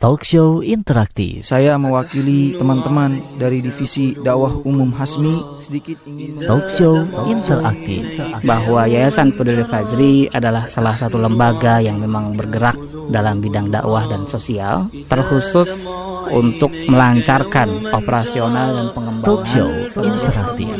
[0.00, 1.44] Talk Show Interaktif.
[1.44, 8.16] Saya mewakili teman-teman dari divisi dakwah umum Hasmi sedikit ingin Talk Show Interaktif.
[8.40, 12.80] bahwa Yayasan Peduli Fajri adalah salah satu lembaga yang memang bergerak
[13.12, 15.84] dalam bidang dakwah dan sosial, terkhusus
[16.32, 19.68] untuk melancarkan operasional dan pengembangan Talk Show
[20.00, 20.72] Interaktif.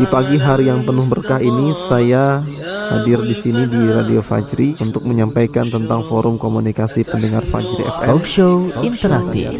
[0.00, 2.40] Di pagi hari yang penuh berkah ini saya
[2.90, 8.08] hadir di sini di Radio Fajri untuk menyampaikan tentang forum komunikasi pendengar Fajri FM.
[8.08, 9.50] Talk Show Interaktif.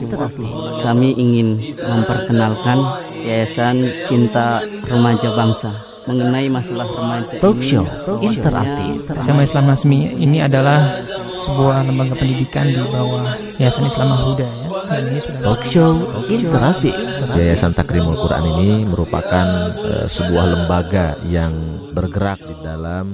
[0.82, 2.78] Kami ingin memperkenalkan
[3.22, 5.70] Yayasan Cinta Remaja Bangsa
[6.02, 7.38] mengenai masalah remaja.
[7.38, 7.86] Talk Show
[8.18, 9.06] Interaktif.
[9.22, 11.02] Sama Islam Nasmi ini adalah
[11.38, 14.61] sebuah lembaga pendidikan di bawah Yayasan Islam Al-Huda ya.
[14.82, 15.92] Dan ini sudah Talk Show
[16.26, 16.94] Interaktif.
[17.38, 19.46] Yayasan Takrimul Quran ini merupakan
[19.78, 21.52] eh, sebuah lembaga yang
[21.94, 23.06] bergerak di dalam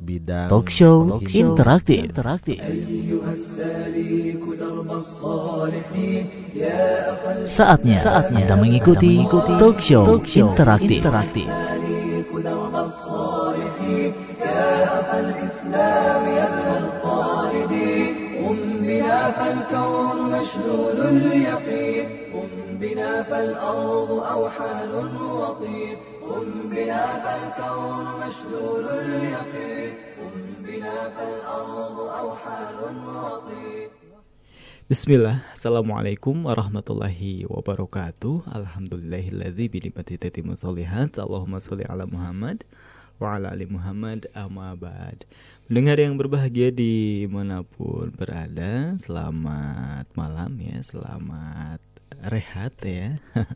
[0.00, 2.00] bidang Talk Show penghimbauan Interaktif.
[2.08, 2.58] Interaktif.
[7.46, 10.98] Saatnya, saatnya Anda mengikuti Talk Show Interaktif.
[11.04, 11.48] Interaktif.
[34.86, 38.46] Bismillah, Assalamualaikum warahmatullahi wabarakatuh.
[38.46, 42.62] Alhamdulillahilladzi binikmati tatimu solihat Allahumma sholli ala Muhammad
[43.18, 44.74] wa ala ali Muhammad amma
[45.70, 51.78] Pendengar yang berbahagia di mana pun berada Selamat malam ya, selamat
[52.26, 53.22] rehat ya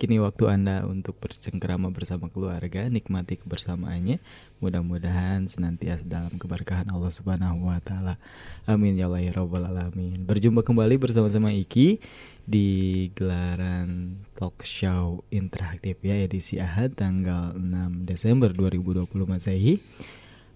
[0.00, 4.16] Kini waktu Anda untuk bercengkerama bersama keluarga Nikmati kebersamaannya
[4.64, 8.16] Mudah-mudahan senantiasa dalam keberkahan Allah Subhanahu wa taala.
[8.64, 10.24] Amin ya Allah ya rabbal alamin.
[10.24, 12.00] Berjumpa kembali bersama-sama Iki
[12.48, 12.68] di
[13.12, 19.84] gelaran talk show interaktif ya edisi Ahad tanggal 6 Desember 2020 Masehi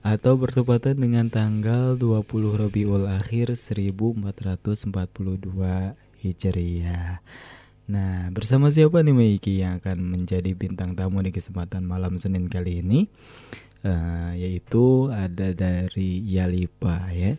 [0.02, 7.22] atau bertepatan dengan tanggal 20 Rabiul Akhir 1442 Hijriah.
[7.86, 12.82] Nah, bersama siapa nih Meiki yang akan menjadi bintang tamu di kesempatan malam Senin kali
[12.82, 13.06] ini?
[13.82, 17.34] Eh, yaitu ada dari Yalipa ya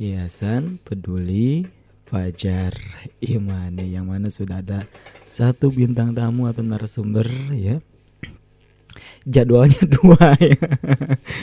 [0.00, 1.68] Yayasan Peduli
[2.08, 2.72] Fajar
[3.20, 4.88] Imani yang mana sudah ada
[5.28, 7.84] satu bintang tamu atau narasumber ya
[9.24, 10.58] jadwalnya dua ya.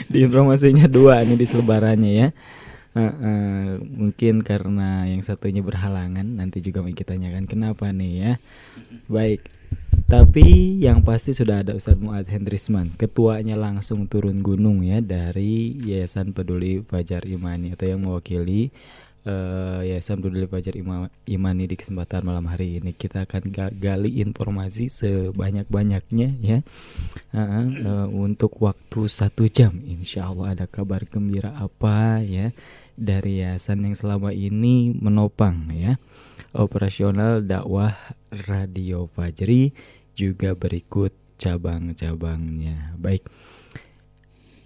[0.06, 2.28] Di informasinya dua nih di selebarannya ya.
[2.90, 8.32] Eh, eh, mungkin karena yang satunya berhalangan nanti juga mau kita tanyakan kenapa nih ya.
[9.06, 9.60] Baik
[10.10, 16.34] tapi yang pasti sudah ada Ustadz Muad Hendrisman, ketuanya langsung turun gunung ya dari Yayasan
[16.34, 18.74] Peduli Fajar Imani atau yang mewakili
[19.26, 22.92] eh, Yayasan Peduli Fajar Ima- Imani di kesempatan malam hari ini.
[22.92, 26.58] Kita akan ga- gali informasi sebanyak-banyaknya ya
[27.36, 29.80] ah, eh, untuk waktu satu jam.
[29.84, 32.52] Insya Allah ada kabar gembira apa ya
[33.00, 35.96] dari yayasan yang selama ini menopang ya
[36.52, 37.96] operasional dakwah
[38.28, 39.72] Radio Fajri
[40.12, 42.94] juga berikut cabang-cabangnya.
[43.00, 43.24] Baik.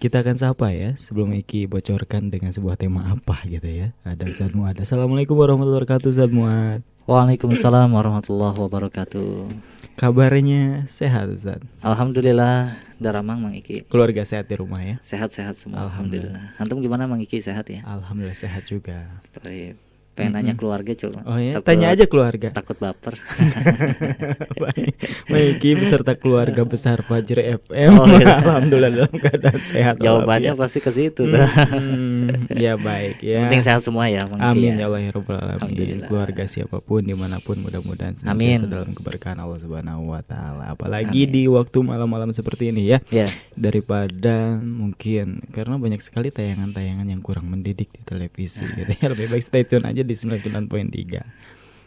[0.05, 3.89] Kita akan sapa ya sebelum Iki bocorkan dengan sebuah tema apa gitu ya.
[4.05, 4.77] Ada Ustaz Muad.
[4.77, 6.85] Assalamualaikum warahmatullahi wabarakatuh Ustaz Muad.
[7.09, 9.49] Waalaikumsalam warahmatullahi wabarakatuh.
[9.97, 11.65] Kabarnya sehat Ustaz.
[11.81, 13.89] Alhamdulillah Daramang Mang Iki.
[13.89, 15.01] Keluarga sehat di rumah ya.
[15.01, 16.53] Sehat-sehat semua Alhamdulillah.
[16.53, 16.61] Alhamdulillah.
[16.61, 17.81] Antum gimana Mang Iki sehat ya?
[17.81, 19.09] Alhamdulillah sehat juga.
[19.41, 19.73] Baik.
[20.15, 21.19] Pengen nanya keluarga coba.
[21.27, 22.47] Oh ya, Takut- tanya aja keluarga.
[22.49, 23.19] Takut baper.
[24.63, 24.95] Baik,
[25.27, 27.91] Maiki beserta keluarga besar Fajri FM.
[27.93, 28.39] Oh, iya.
[28.39, 29.95] Alhamdulillah dalam keadaan sehat.
[29.99, 30.63] Jawabannya walafiat.
[30.63, 31.23] pasti ke situ.
[31.27, 33.45] Hmm, ya baik ya.
[33.47, 34.85] Penting sehat semua ya Amin ya.
[34.85, 36.07] ya Allah ya Rabbal Alamin.
[36.07, 38.55] Keluarga siapa pun di mana pun mudah-mudahan Amin.
[38.55, 43.27] senantiasa dalam keberkahan Allah Subhanahu Wa Taala Apalagi di waktu malam-malam seperti ini ya Ya.
[43.55, 49.43] Daripada mungkin Karena banyak sekali tayangan-tayangan yang kurang mendidik di televisi gitu ya Lebih baik
[49.43, 50.69] stay tune aja di 99.3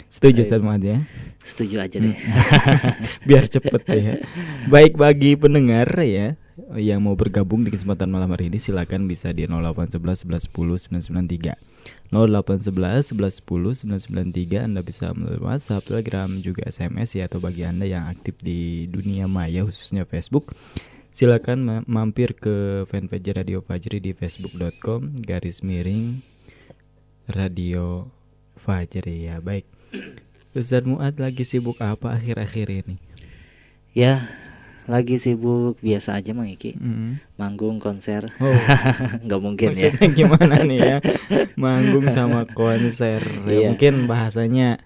[0.09, 0.98] Setuju Ustaz Muhammad ya
[1.45, 2.13] Setuju aja deh.
[3.28, 4.21] biar cepet ya.
[4.69, 6.37] Baik bagi pendengar ya
[6.77, 11.57] yang mau bergabung di kesempatan malam hari ini silakan bisa di 0811 11 10 993.
[12.13, 17.89] 0811 11 10 993 Anda bisa melalui WhatsApp, Telegram, juga SMS ya atau bagi Anda
[17.89, 20.53] yang aktif di dunia maya khususnya Facebook
[21.09, 26.21] silakan ma- mampir ke fanpage Radio Fajri di facebook.com garis miring
[27.28, 28.17] Radio
[28.68, 29.65] Fajri ya baik
[30.53, 32.97] Ustaz Muad lagi sibuk apa akhir-akhir ini?
[33.92, 34.28] ya,
[34.84, 36.76] lagi sibuk biasa aja Mang Iki.
[36.76, 37.12] Mm.
[37.36, 38.28] Manggung konser.
[38.36, 38.48] Oh.
[39.24, 39.92] nggak mungkin ya.
[39.92, 40.97] Maksudnya gimana nih ya?
[41.62, 43.20] Manggung sama konser.
[43.44, 43.66] Ya, Iya.
[43.72, 44.80] mungkin bahasanya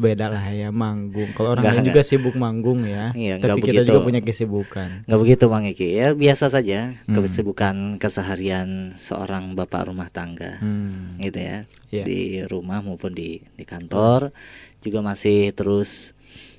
[0.00, 1.30] beda lah ya manggung.
[1.30, 3.12] Kalau orang lain juga sibuk manggung ya.
[3.12, 3.88] Iya, Tapi kita begitu.
[3.92, 4.88] juga punya kesibukan.
[5.04, 7.14] Nggak begitu Bang Iki ya biasa saja Hmm.
[7.14, 11.18] kesibukan keseharian seorang bapak rumah tangga Hmm.
[11.18, 11.58] gitu ya
[11.90, 12.04] Iya.
[12.04, 14.32] di rumah maupun di di kantor
[14.80, 16.16] juga masih terus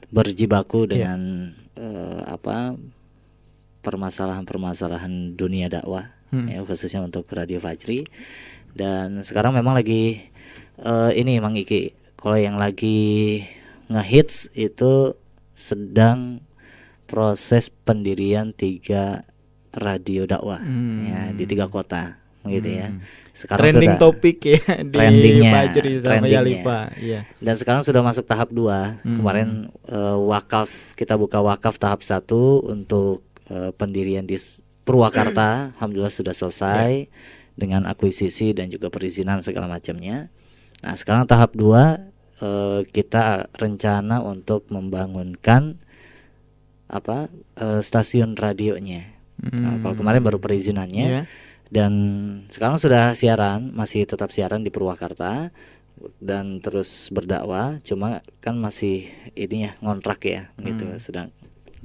[0.08, 0.90] berjibaku Iya.
[0.92, 1.20] dengan
[1.74, 2.78] eh, apa
[3.82, 6.48] permasalahan-permasalahan dunia dakwah Hmm.
[6.48, 8.08] ya khususnya untuk Radio Fajri
[8.72, 10.32] dan sekarang memang lagi
[10.78, 13.42] eh, ini Mang Iki kalau yang lagi
[13.90, 15.18] ngehits itu
[15.58, 16.46] sedang
[17.10, 19.28] proses pendirian tiga
[19.76, 21.00] radio dakwah hmm.
[21.08, 22.80] ya di tiga kota begitu hmm.
[22.80, 22.88] ya.
[23.32, 24.60] Sekarang trending sudah, topik ya
[24.92, 25.72] di trendingnya, ya,
[26.04, 26.78] trendingnya.
[27.00, 27.22] Ya.
[27.40, 29.00] Dan sekarang sudah masuk tahap dua.
[29.02, 29.18] Hmm.
[29.22, 29.50] Kemarin
[29.88, 30.70] uh, wakaf
[31.00, 34.36] kita buka wakaf tahap satu untuk uh, pendirian di
[34.82, 35.72] Purwakarta, hmm.
[35.78, 37.10] alhamdulillah sudah selesai ya.
[37.56, 40.28] dengan akuisisi dan juga perizinan segala macamnya.
[40.82, 42.11] Nah, sekarang tahap dua
[42.42, 45.78] uh, kita rencana untuk membangunkan
[46.92, 49.08] apa uh, stasiun radionya.
[49.40, 49.62] Nah, hmm.
[49.64, 51.26] Nah, kalau kemarin baru perizinannya yeah.
[51.72, 51.94] dan
[52.52, 55.50] sekarang sudah siaran, masih tetap siaran di Purwakarta
[56.20, 57.80] dan terus berdakwah.
[57.88, 60.66] Cuma kan masih ini ya ngontrak ya hmm.
[60.68, 61.30] gitu sedang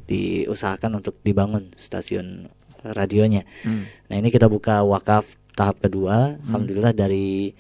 [0.06, 2.50] diusahakan untuk dibangun stasiun
[2.82, 3.46] radionya.
[3.62, 3.86] Hmm.
[4.10, 5.26] Nah, ini kita buka wakaf
[5.56, 6.36] tahap kedua.
[6.36, 6.42] Hmm.
[6.50, 7.54] Alhamdulillah dari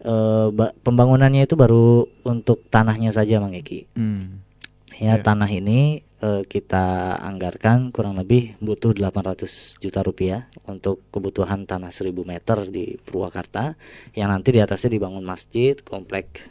[0.00, 1.86] eh, ba- pembangunannya itu baru
[2.24, 4.42] untuk tanahnya saja Mang Eki Hmm.
[4.94, 5.22] ya Iya.
[5.22, 5.80] tanah ini
[6.18, 6.86] eh, kita
[7.20, 13.78] anggarkan kurang lebih butuh 800 juta rupiah untuk kebutuhan tanah 1000 meter di Purwakarta
[14.12, 16.42] yang nanti di atasnya dibangun masjid komplek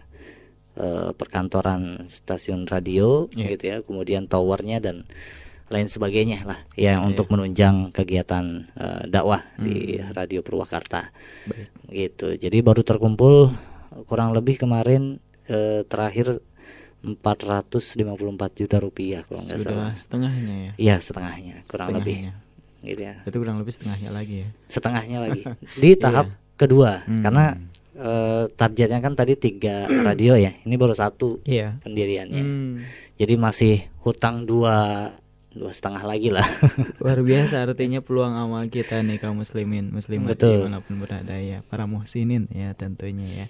[0.76, 3.48] eh, perkantoran stasiun radio Iya.
[3.50, 5.04] gitu ya kemudian towernya dan
[5.68, 7.04] lain sebagainya lah ya Iya.
[7.04, 10.12] untuk menunjang kegiatan eh, dakwah di Hmm.
[10.12, 11.12] radio Purwakarta
[11.44, 11.68] Baik.
[11.90, 13.52] gitu jadi baru terkumpul
[14.06, 16.40] kurang lebih kemarin eh, terakhir
[17.04, 18.04] 454
[18.58, 20.72] juta rupiah kalau nggak salah setengahnya ya.
[20.78, 22.32] iya setengahnya kurang Setengahnya.
[22.34, 24.50] lebih gitu ya Itu kurang lebih setengahnya lagi ya.
[24.68, 25.42] setengahnya lagi
[25.82, 27.22] di tahap kedua Hmm.
[27.22, 27.46] karena
[27.94, 31.78] eh, targetnya kan tadi tiga radio ya ini baru satu Iya.
[31.82, 32.74] pendiriannya Hmm.
[33.16, 35.10] jadi masih hutang dua
[35.58, 36.46] dua setengah lagi lah.
[37.02, 39.90] Luar biasa artinya peluang amal kita nih kaum muslimin.
[39.90, 40.62] Muslimat Betul.
[40.62, 41.66] di mana pun berada ya.
[41.66, 43.46] Para muhsinin ya tentunya ya.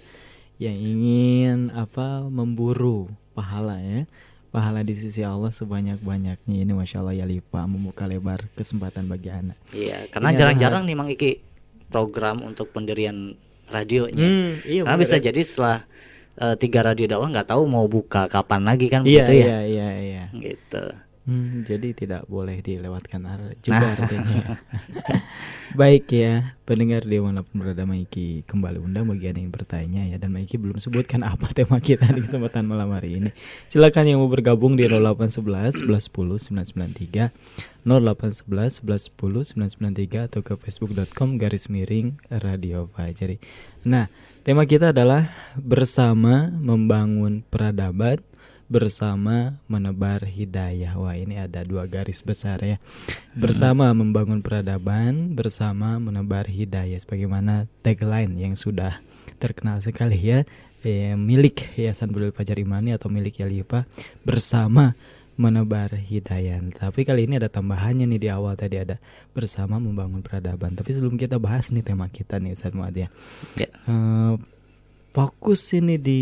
[0.58, 4.08] Yang ingin apa memburu pahala ya.
[4.48, 9.28] Pahala di sisi Allah sebanyak banyaknya ini masya Allah ya lipa membuka lebar kesempatan bagi
[9.28, 9.60] anak.
[9.76, 11.30] Iya karena jarang-jarang nih Mang Iki
[11.92, 13.36] program untuk pendirian
[13.68, 14.24] radionya.
[14.24, 15.84] Hmm, iya karena bener bisa jadi setelah
[16.40, 19.44] eh, tiga radio dakwah nggak tahu mau buka kapan lagi kan iya begitu ya.
[19.44, 20.24] iya iya iya.
[20.32, 20.84] Gitu
[21.28, 23.20] Hmm, jadi tidak boleh dilewatkan
[23.60, 23.92] juga Nah.
[24.00, 24.56] artinya.
[25.80, 30.16] Baik ya, pendengar di mana pun berada Maiki kembali undang bagi Anda yang bertanya ya
[30.16, 33.30] dan Maiki belum sebutkan apa tema kita di kesempatan malam hari ini.
[33.68, 37.28] Silakan yang mau bergabung di 0811 1110 993
[37.84, 43.36] 0811 1110 993 atau ke facebook.com garis miring Radio Fajri.
[43.84, 44.08] Nah,
[44.48, 45.28] tema kita adalah
[45.60, 48.24] bersama membangun peradaban
[48.68, 50.92] bersama menebar hidayah.
[51.00, 52.76] Wah, ini ada dua garis besar ya.
[53.32, 59.00] Bersama membangun peradaban, bersama menebar hidayah sebagaimana tagline yang sudah
[59.40, 60.44] terkenal sekali ya.
[60.84, 63.88] Eh, milik Yayasan Budaya Fajar Imani atau milik Yalipa
[64.22, 64.94] bersama
[65.34, 66.60] menebar hidayah.
[66.70, 69.00] Tapi kali ini ada tambahannya nih di awal tadi ada
[69.32, 70.76] bersama membangun peradaban.
[70.76, 73.08] Tapi sebelum kita bahas nih tema kita nih Ustaz Muad ya.
[73.58, 73.70] Ya.
[73.90, 74.34] Eh,
[75.10, 76.20] fokus ini di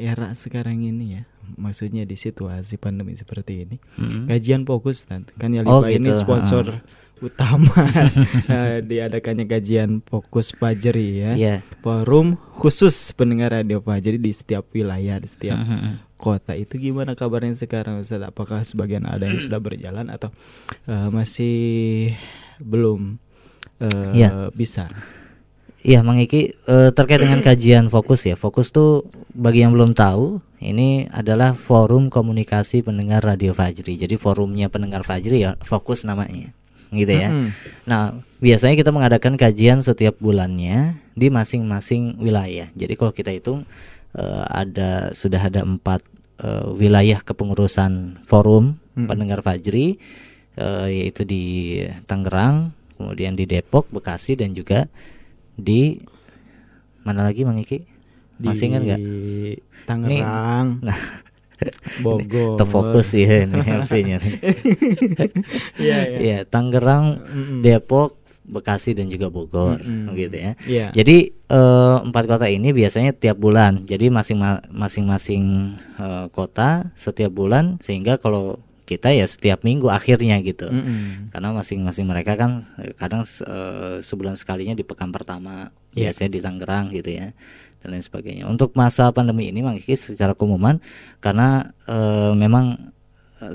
[0.00, 1.22] era sekarang ini ya
[1.56, 4.26] maksudnya di situasi pandemi seperti ini Mm-mm.
[4.26, 6.20] kajian fokus kan kan ya Oh, ini gitu.
[6.20, 6.82] sponsor
[7.18, 7.72] utama
[8.46, 11.56] eh, diadakannya kajian fokus Fajri ya Iya.
[11.80, 16.14] forum khusus pendengar radio Fajri di setiap wilayah di setiap Mhm.
[16.14, 20.30] kota itu gimana kabarnya sekarang Ustaz apakah sebagian ada yang sudah berjalan atau
[20.84, 22.14] eh, masih
[22.58, 23.18] belum
[23.78, 24.50] eh, Iya.
[24.50, 24.86] bisa
[25.88, 28.36] Iya, Mang Iki eh, terkait dengan kajian fokus ya.
[28.36, 33.96] Fokus tuh bagi yang belum tahu, ini adalah forum komunikasi pendengar Radio Fajri.
[33.96, 36.52] Jadi forumnya pendengar Fajri ya fokus namanya.
[36.92, 37.32] Gitu ya.
[37.32, 37.56] Mm-mm.
[37.88, 42.68] Nah, biasanya kita mengadakan kajian setiap bulannya di masing-masing wilayah.
[42.76, 43.64] Jadi kalau kita hitung
[44.12, 46.04] eh, ada sudah ada empat
[46.44, 49.08] eh, wilayah kepengurusan forum Mm-mm.
[49.08, 49.96] pendengar Fajri,
[50.52, 54.84] eh, yaitu di Tangerang, kemudian di Depok, Bekasi dan juga
[55.58, 55.98] di
[57.02, 57.78] mana lagi Mang Iki?
[58.38, 59.00] Masih ingat nggak?
[59.00, 60.98] di Tangerang, Nah,
[61.98, 62.54] Bogor.
[62.54, 64.18] terfokus ya ini MC-nya.
[65.78, 66.18] Iya, iya.
[66.18, 67.60] Iya, Tangerang, Mm-mm.
[67.66, 68.14] Depok,
[68.48, 70.14] Bekasi dan juga Bogor Mm-mm.
[70.14, 70.52] gitu ya.
[70.64, 70.86] Iya.
[70.94, 73.84] Jadi eh, empat kota ini biasanya tiap bulan.
[73.84, 74.38] Jadi masing
[74.70, 75.44] masing-masing
[75.98, 80.72] eh, kota setiap bulan sehingga kalau kita ya setiap minggu akhirnya gitu.
[80.72, 81.28] Mm-mm.
[81.28, 86.12] Karena masing-masing mereka kan eh, kadang eh, sebulan sekalinya di pekan pertama Iya.
[86.12, 87.36] biasanya di Tangerang gitu ya
[87.84, 88.44] dan lain sebagainya.
[88.48, 90.80] Untuk masa pandemi ini Mang Kiki secara keumuman
[91.20, 92.94] karena eh, memang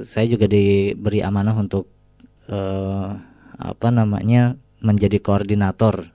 [0.06, 1.90] saya juga diberi amanah untuk
[2.48, 3.10] eh,
[3.54, 6.08] apa namanya menjadi koordinator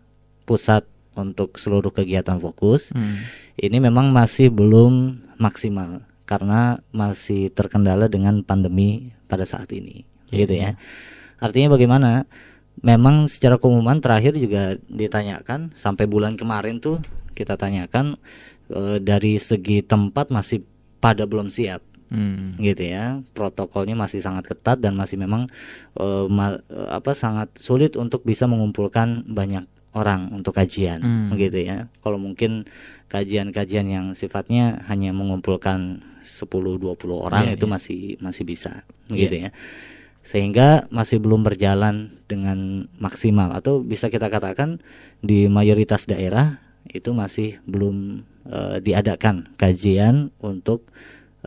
[0.49, 0.85] pusat
[1.19, 2.95] untuk seluruh kegiatan fokus.
[2.95, 3.17] Mm.
[3.59, 10.77] Ini memang masih belum maksimal karena masih terkendala dengan pandemi pada saat ini, gitu ya.
[11.41, 12.29] Artinya bagaimana?
[12.79, 17.03] Memang secara keumuman terakhir juga ditanyakan sampai bulan kemarin tuh
[17.35, 18.15] kita tanyakan
[18.71, 20.63] eh, dari segi tempat masih
[21.01, 22.57] pada belum siap Mm.
[22.65, 25.45] gitu ya protokolnya masih sangat ketat dan masih memang
[25.93, 31.37] eh, ma- eh, apa sangat sulit untuk bisa mengumpulkan banyak orang untuk kajian Hmm.
[31.37, 32.65] gitu ya kalau mungkin
[33.13, 37.73] kajian-kajian yang sifatnya hanya mengumpulkan 10-20 orang Iya, itu iya.
[37.73, 39.51] masih masih bisa gitu ya.
[40.23, 43.57] Sehingga masih belum berjalan dengan maksimal.
[43.57, 44.85] Atau bisa kita katakan
[45.25, 46.61] di mayoritas daerah
[46.93, 50.85] itu masih belum eh, diadakan kajian untuk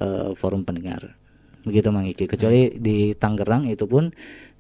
[0.02, 1.14] eh, forum pendengar.
[1.62, 2.26] Begitu Mang Iki.
[2.26, 4.10] Kecuali di Tangerang itu pun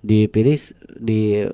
[0.05, 0.57] dipilih
[1.01, 1.45] di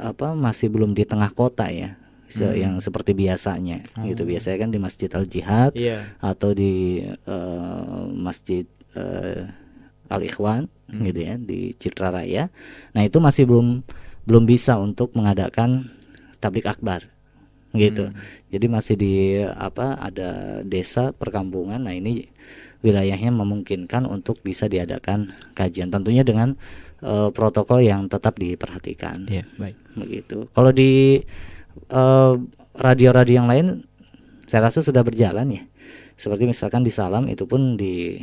[0.00, 1.99] apa masih belum di tengah kota ya
[2.30, 6.14] se- yang seperti biasanya gitu biasanya kan di Masjid Al Jihad Iya.
[6.18, 9.44] atau di eh, Masjid eh,
[10.06, 12.50] Al Ikhwan gitu ya di Citra Raya.
[12.90, 13.82] Nah, itu masih belum
[14.26, 15.86] belum bisa untuk mengadakan
[16.38, 17.06] tablik akbar.
[17.70, 18.10] Gitu.
[18.50, 21.86] Jadi masih di apa ada desa perkampungan.
[21.86, 22.26] Nah, ini
[22.82, 26.58] wilayahnya memungkinkan untuk bisa diadakan kajian tentunya dengan
[26.98, 29.76] eh, protokol yang tetap diperhatikan Iya, baik.
[29.94, 30.50] begitu.
[30.50, 31.22] Kalau di
[31.88, 32.34] eh,
[32.76, 33.66] radio-radio yang lain,
[34.50, 35.62] saya rasa sudah berjalan ya.
[36.20, 38.20] Seperti misalkan di Salam itu pun di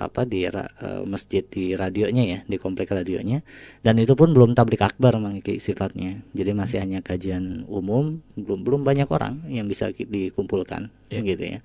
[0.00, 3.44] apa di eh, masjid di radionya ya, di komplek radionya,
[3.84, 6.24] dan itu pun belum tablik akbar Mang Iki, sifatnya.
[6.32, 11.60] Jadi masih hanya kajian umum, belum belum banyak orang yang bisa dikumpulkan, gitu ya.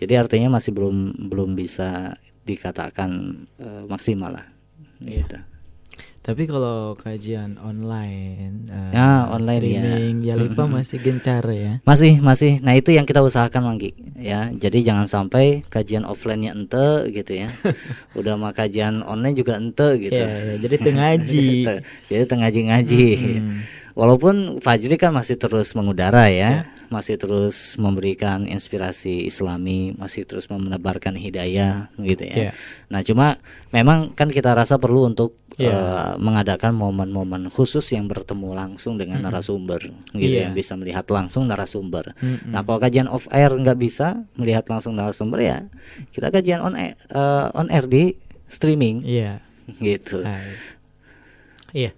[0.00, 3.10] Jadi artinya masih belum belum bisa dikatakan
[3.56, 4.46] eh, maksimal lah.
[5.00, 5.49] Gitu.
[6.20, 9.60] Tapi kalau kajian online, eh, Ya, online ya.
[9.80, 11.80] streaming, ya Lipa masih gencar ya.
[11.88, 12.60] Masih, masih.
[12.60, 13.96] Nah, itu yang kita usahakan, Manggi.
[14.20, 17.48] Ya, jadi jangan sampai kajian offline-nya ente gitu ya.
[18.20, 20.20] Udah mah kajian online juga ente gitu.
[20.20, 21.48] Ya, ya, jadi tengaji.
[21.66, 23.06] Te- jadi tengaji-ngaji.
[23.96, 31.14] Walaupun Fajri kan masih terus mengudara ya, masih terus memberikan inspirasi Islami, masih terus menebarkan
[31.14, 32.36] hidayah gitu ya.
[32.36, 32.50] Iya.
[32.90, 33.38] Nah, cuma
[33.70, 35.70] memang kan kita rasa perlu untuk Iya.
[35.70, 40.48] eh, mengadakan momen-momen khusus yang bertemu langsung dengan narasumber gitu Iya.
[40.48, 42.16] yang bisa melihat langsung narasumber.
[42.18, 42.50] Mm-mm.
[42.50, 45.58] Nah, kalau kajian off air nggak bisa melihat langsung narasumber ya,
[46.10, 48.16] kita kajian on air, eh, on air di
[48.48, 49.44] streaming Iya.
[49.78, 50.24] gitu.
[51.70, 51.92] Iya.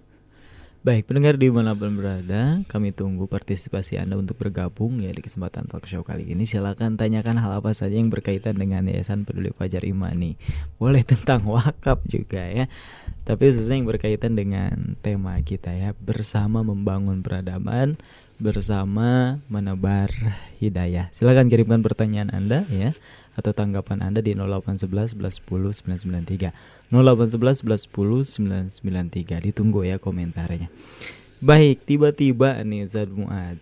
[0.83, 5.71] Baik, pendengar di mana pun berada, kami tunggu partisipasi Anda untuk bergabung ya di kesempatan
[5.71, 6.43] talk show kali ini.
[6.43, 10.35] Silakan tanyakan hal apa saja yang berkaitan dengan Yayasan Peduli Fajar Imani.
[10.75, 12.67] Boleh tentang wakaf juga ya.
[13.23, 17.95] Tapi khususnya yang berkaitan dengan tema kita ya, bersama membangun peradaban,
[18.43, 20.11] bersama menebar
[20.59, 21.07] hidayah.
[21.15, 22.91] Silakan kirimkan pertanyaan Anda ya
[23.33, 26.82] atau tanggapan Anda di 0811 11 10 993.
[26.93, 29.49] 0811 11 10 993.
[29.49, 30.69] Ditunggu ya komentarnya.
[31.41, 33.57] Baik, tiba-tiba nih Ustaz Muad.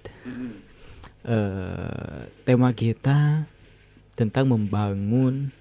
[1.24, 3.48] Eh, tema kita
[4.20, 5.56] tentang membangun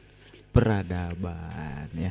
[0.50, 2.10] peradaban ya.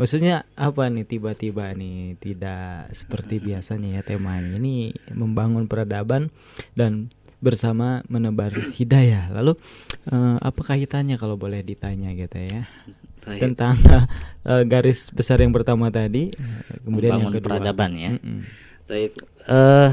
[0.00, 6.32] Maksudnya apa nih tiba-tiba nih tidak seperti biasanya ya temanya ini membangun peradaban
[6.74, 9.30] dan bersama menebar hidayah.
[9.30, 9.54] Lalu
[10.10, 12.66] eh, apa kaitannya kalau boleh ditanya gitu ya?
[13.22, 13.40] Baik.
[13.40, 13.76] Tentang
[14.50, 17.50] eh, garis besar yang pertama tadi, eh, kemudian yang Membangun kedua.
[17.58, 18.10] peradaban ya.
[18.86, 19.10] Baik.
[19.46, 19.90] Eh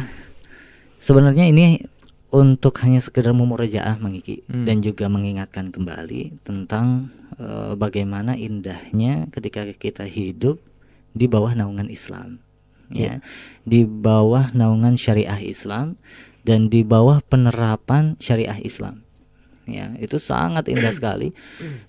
[0.99, 1.85] sebenarnya ini
[2.29, 4.65] untuk hanya sekedar memurojaah mengiki Hmm.
[4.65, 7.09] dan juga mengingatkan kembali tentang
[7.39, 10.59] eh, bagaimana indahnya ketika kita hidup
[11.13, 12.43] di bawah naungan Islam.
[12.89, 13.21] Ya.
[13.63, 16.01] Di bawah naungan syariah Islam
[16.41, 19.05] dan di bawah penerapan syariah Islam.
[19.69, 21.31] Ya, itu sangat indah sekali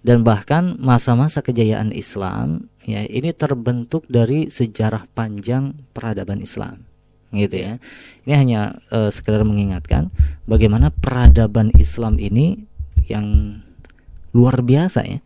[0.04, 6.84] dan bahkan masa-masa kejayaan Islam ya ini terbentuk dari sejarah panjang peradaban Islam
[7.32, 7.72] gitu ya.
[8.28, 8.60] Ini hanya
[8.90, 10.12] eh, sekedar mengingatkan
[10.44, 12.60] bagaimana peradaban Islam ini
[13.08, 13.58] yang
[14.36, 15.18] luar biasa ya.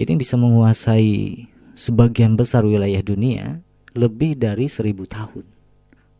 [0.00, 3.60] Ini bisa menguasai sebagian besar wilayah dunia
[3.96, 5.44] lebih dari seribu tahun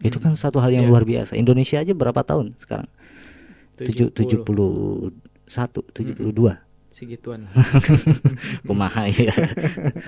[0.00, 0.90] Itu kan satu hal yang Iya.
[0.92, 1.36] luar biasa.
[1.36, 2.88] Indonesia aja berapa tahun sekarang?
[3.76, 4.12] Tujuh-
[5.50, 6.54] 71, 72.
[6.90, 7.46] segituan.
[8.66, 9.30] Kumaha ya.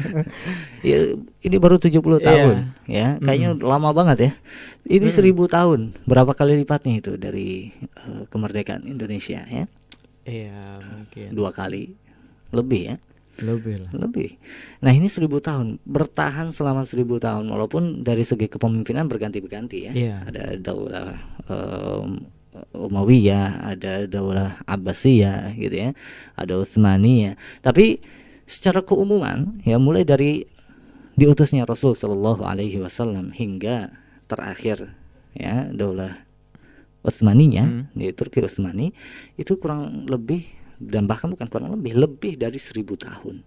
[0.89, 0.99] ya
[1.43, 2.19] ini baru 70 Iya.
[2.27, 2.57] tahun
[2.91, 3.07] ya.
[3.23, 4.33] Kayaknya lama banget ya.
[4.87, 5.95] Ini seribu tahun.
[6.07, 9.65] Berapa kali lipatnya itu dari eh, kemerdekaan Indonesia ya?
[10.27, 11.29] Iya, mungkin.
[11.35, 11.95] Dua kali
[12.51, 12.97] lebih ya.
[13.41, 13.91] Lebih lah.
[13.97, 14.37] lebih.
[14.85, 19.93] Nah ini seribu tahun bertahan selama seribu tahun walaupun dari segi kepemimpinan berganti-ganti ya.
[19.95, 20.17] Iya.
[20.29, 21.15] Ada daulah
[21.49, 22.27] um,
[22.77, 25.91] Umayyah, ada daulah Abbasiyah gitu ya,
[26.37, 27.41] ada Utsmaniyah.
[27.65, 27.97] Tapi
[28.45, 30.45] secara keumuman ya mulai dari
[31.17, 33.93] diutusnya Rasul Shallallahu Alaihi Wasallam hingga
[34.29, 34.93] terakhir
[35.33, 36.21] ya daulah
[37.03, 38.93] Utsmaniyah di Turki Utsmani
[39.35, 40.47] itu kurang lebih
[40.79, 43.43] dan bahkan bukan kurang lebih lebih dari seribu tahun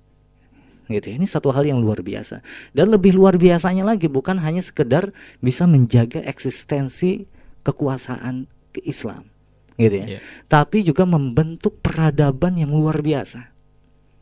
[0.92, 1.16] gitu ya.
[1.18, 2.46] ini satu hal yang luar biasa
[2.76, 5.10] dan lebih luar biasanya lagi bukan hanya sekedar
[5.42, 7.26] bisa menjaga eksistensi
[7.66, 8.46] kekuasaan
[8.76, 9.32] ke Islam
[9.76, 10.08] gitu ya.
[10.08, 10.20] Iya.
[10.48, 13.52] tapi juga membentuk peradaban yang luar biasa.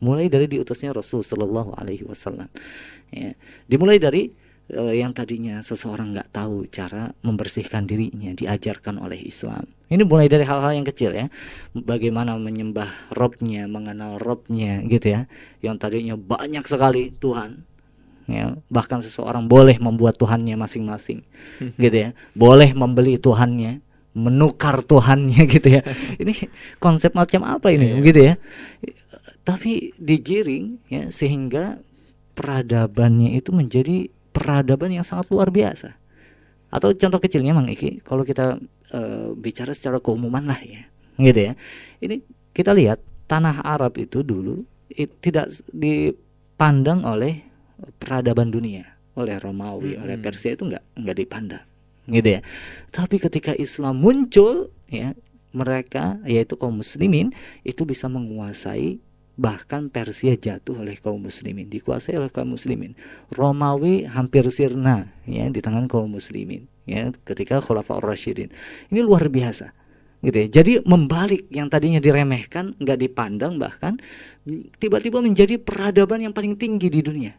[0.02, 2.50] Mulai dari diutusnya Rasul Shallallahu Alaihi Wasallam
[3.14, 3.38] ya.
[3.70, 4.28] Dimulai dari
[4.68, 9.64] eh, yang tadinya seseorang nggak tahu cara membersihkan dirinya diajarkan oleh Islam.
[9.88, 11.30] Ini mulai dari hal-hal yang kecil ya.
[11.72, 15.30] Bagaimana menyembah Robnya mengenal Robnya gitu ya.
[15.62, 17.62] Yang tadinya banyak sekali Tuhan
[18.26, 18.58] ya.
[18.68, 21.22] Bahkan seseorang boleh membuat Tuhannya masing-masing
[21.82, 22.10] gitu ya.
[22.34, 23.83] Boleh membeli Tuhannya
[24.14, 25.82] menukar Tuhannya gitu ya.
[26.16, 26.32] Ini
[26.78, 27.98] konsep macam apa ini?
[28.00, 28.34] Gitu ya.
[29.44, 31.82] Tapi digiring ya sehingga
[32.32, 35.98] peradabannya itu menjadi peradaban yang sangat luar biasa.
[36.72, 38.58] Atau contoh kecilnya Mang Iki kalau kita
[38.90, 40.88] eh, bicara secara keumuman lah ya.
[41.20, 41.52] Gitu ya.
[42.00, 42.24] Ini
[42.56, 47.44] kita lihat tanah Arab itu dulu i- tidak dipandang oleh
[48.00, 48.96] peradaban dunia.
[49.14, 51.64] Oleh Romawi oleh Persia itu enggak enggak dipandang
[52.08, 52.40] gitu ya.
[52.92, 55.16] Tapi ketika Islam muncul ya
[55.54, 57.30] mereka yaitu kaum muslimin
[57.62, 58.98] itu bisa menguasai
[59.34, 62.94] bahkan Persia jatuh oleh kaum muslimin dikuasai oleh kaum muslimin.
[63.34, 68.50] Romawi hampir sirna ya di tangan kaum muslimin ya ketika Khulafaur Rasyidin.
[68.90, 69.74] Ini luar biasa
[70.22, 70.46] gitu ya.
[70.62, 73.98] Jadi membalik yang tadinya diremehkan nggak dipandang bahkan
[74.78, 77.34] tiba-tiba menjadi peradaban yang paling tinggi di dunia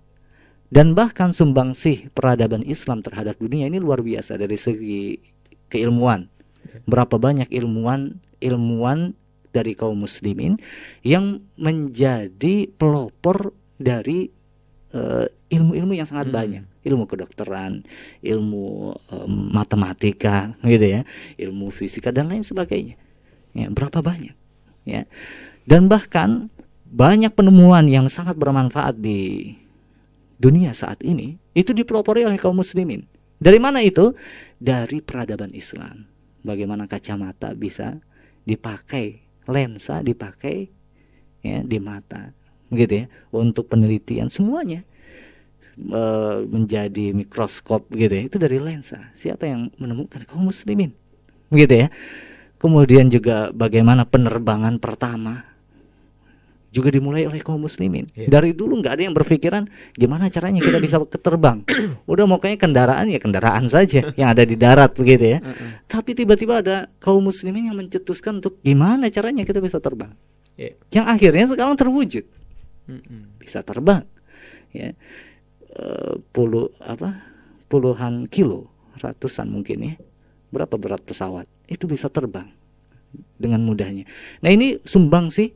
[0.73, 5.19] dan bahkan sumbangsih peradaban Islam terhadap dunia ini luar biasa dari segi
[5.69, 6.29] keilmuan.
[6.89, 9.13] Berapa banyak ilmuwan ilmuwan
[9.53, 10.59] dari kaum muslimin
[11.05, 14.27] yang menjadi pelopor dari
[14.91, 16.65] eh, ilmu-ilmu yang sangat banyak.
[16.85, 17.81] Ilmu kedokteran
[18.21, 21.01] ilmu em, matematika gitu ya.
[21.39, 22.97] Ilmu fisika dan lain sebagainya.
[23.55, 24.35] Ya berapa banyak
[24.85, 25.09] ya.
[25.65, 26.53] Dan bahkan
[26.85, 29.51] banyak penemuan yang sangat bermanfaat di
[30.39, 33.07] dunia saat ini itu dipelopori oleh kaum muslimin.
[33.39, 34.15] Dari mana itu?
[34.59, 36.07] Dari peradaban Islam.
[36.45, 37.97] Bagaimana kacamata bisa
[38.45, 40.69] dipakai lensa dipakai
[41.45, 42.33] ya di mata
[42.73, 44.85] gitu ya untuk penelitian semuanya.
[45.75, 49.11] Eh, menjadi mikroskop gitu ya itu dari lensa.
[49.19, 50.23] Siapa yang menemukan?
[50.23, 50.95] Kaum muslimin
[51.51, 51.87] gitu ya.
[52.55, 55.54] Kemudian juga bagaimana penerbangan pertama
[56.75, 58.03] juga dimulai oleh kaum muslimin.
[58.11, 59.63] Dari dulu nggak ada yang berpikiran
[59.95, 61.63] gimana caranya kita bisa terbang
[62.03, 65.39] udah mau kayak kendaraan ya kendaraan saja yang ada di darat begitu ya.
[65.87, 70.11] Tapi tiba-tiba ada kaum muslimin yang mencetuskan untuk gimana caranya kita bisa terbang.
[70.55, 70.71] Iya.
[70.95, 72.23] yang akhirnya sekarang terwujud.
[73.39, 74.03] Bisa terbang
[74.75, 74.91] ya.
[75.75, 77.27] Eh, puluh apa
[77.67, 78.67] puluhan kilo
[78.99, 79.95] ratusan mungkin ya.
[80.51, 81.47] Berapa berat pesawat?
[81.67, 82.47] Itu bisa terbang
[83.35, 84.07] dengan mudahnya.
[84.43, 85.51] Nah ini sumbang sih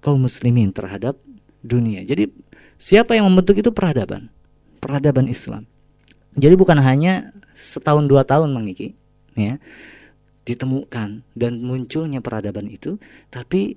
[0.00, 1.18] kaum muslimin terhadap
[1.62, 2.04] dunia.
[2.06, 2.30] Jadi
[2.78, 3.70] siapa yang membentuk itu?
[3.74, 4.30] Peradaban.
[4.78, 5.66] Peradaban Islam.
[6.38, 8.94] Jadi bukan hanya setahun dua tahun Mang Iki
[9.34, 9.58] ya
[10.46, 12.96] ditemukan dan munculnya peradaban itu
[13.28, 13.76] tapi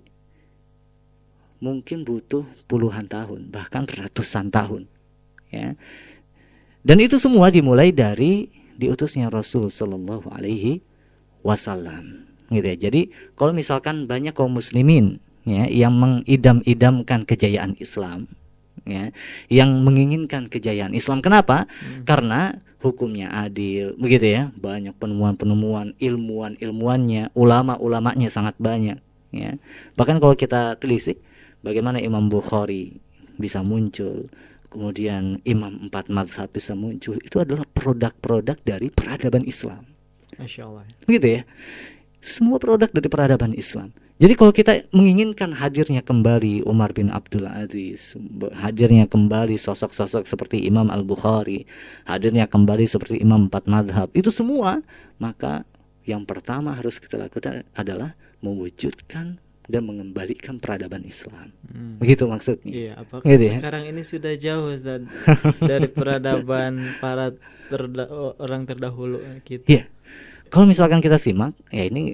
[1.57, 4.85] mungkin butuh puluhan tahun bahkan ratusan tahun
[5.49, 5.73] ya.
[6.81, 10.81] Dan itu semua dimulai dari diutusnya Rasul Shallallahu Alaihi
[11.45, 12.77] Wasallam gitu ya.
[12.77, 13.01] Jadi
[13.37, 18.29] kalau misalkan banyak kaum muslimin ya yang mengidam-idamkan kejayaan Islam
[18.85, 19.13] ya
[19.49, 21.21] yang menginginkan kejayaan Islam.
[21.21, 21.69] Kenapa?
[22.05, 24.43] Karena hukumnya adil begitu ya.
[24.57, 28.97] Banyak penemuan-penemuan ilmuwan-ilmuannya ulama-ulamanya sangat banyak
[29.33, 29.51] ya.
[29.97, 31.21] Bahkan kalau kita telisik
[31.61, 32.97] bagaimana Imam Bukhari
[33.37, 34.29] bisa muncul
[34.71, 39.83] kemudian Imam empat mazhab bisa muncul itu adalah produk-produk dari peradaban Islam.
[40.39, 40.87] Masya Allah.
[41.05, 41.41] gitu ya.
[42.21, 48.13] Semua produk dari peradaban Islam Jadi kalau kita menginginkan hadirnya kembali Umar bin Abdul Aziz,
[48.53, 51.65] hadirnya kembali sosok-sosok seperti Imam Al-Bukhari,
[52.05, 54.85] hadirnya kembali seperti Imam Empat Madhab, itu semua,
[55.17, 55.65] maka
[56.05, 58.13] yang pertama harus kita lakukan adalah
[58.45, 61.49] mewujudkan dan mengembalikan peradaban Islam.
[61.65, 61.97] Hmm.
[61.97, 62.69] Begitu maksudnya.
[62.69, 63.57] Iya, apakah gitu ya?
[63.57, 65.01] sekarang ini sudah jauh Ustaz,
[65.71, 67.33] dari peradaban para
[67.73, 68.05] terda
[68.37, 69.65] orang terdahulu kita?
[69.65, 69.89] Iya.
[70.53, 72.13] Kalau misalkan kita simak, ya ini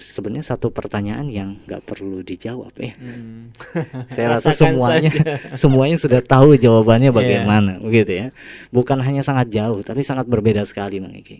[0.00, 2.94] sebenarnya satu pertanyaan yang nggak perlu dijawab ya.
[2.96, 3.52] Hmm.
[4.14, 5.12] Saya rasa semuanya
[5.62, 7.16] semuanya sudah tahu jawabannya iya.
[7.16, 7.84] bagaimana, yeah.
[7.84, 8.26] begitu ya.
[8.72, 11.38] Bukan hanya sangat jauh, tapi sangat berbeda sekali, Bang Iki.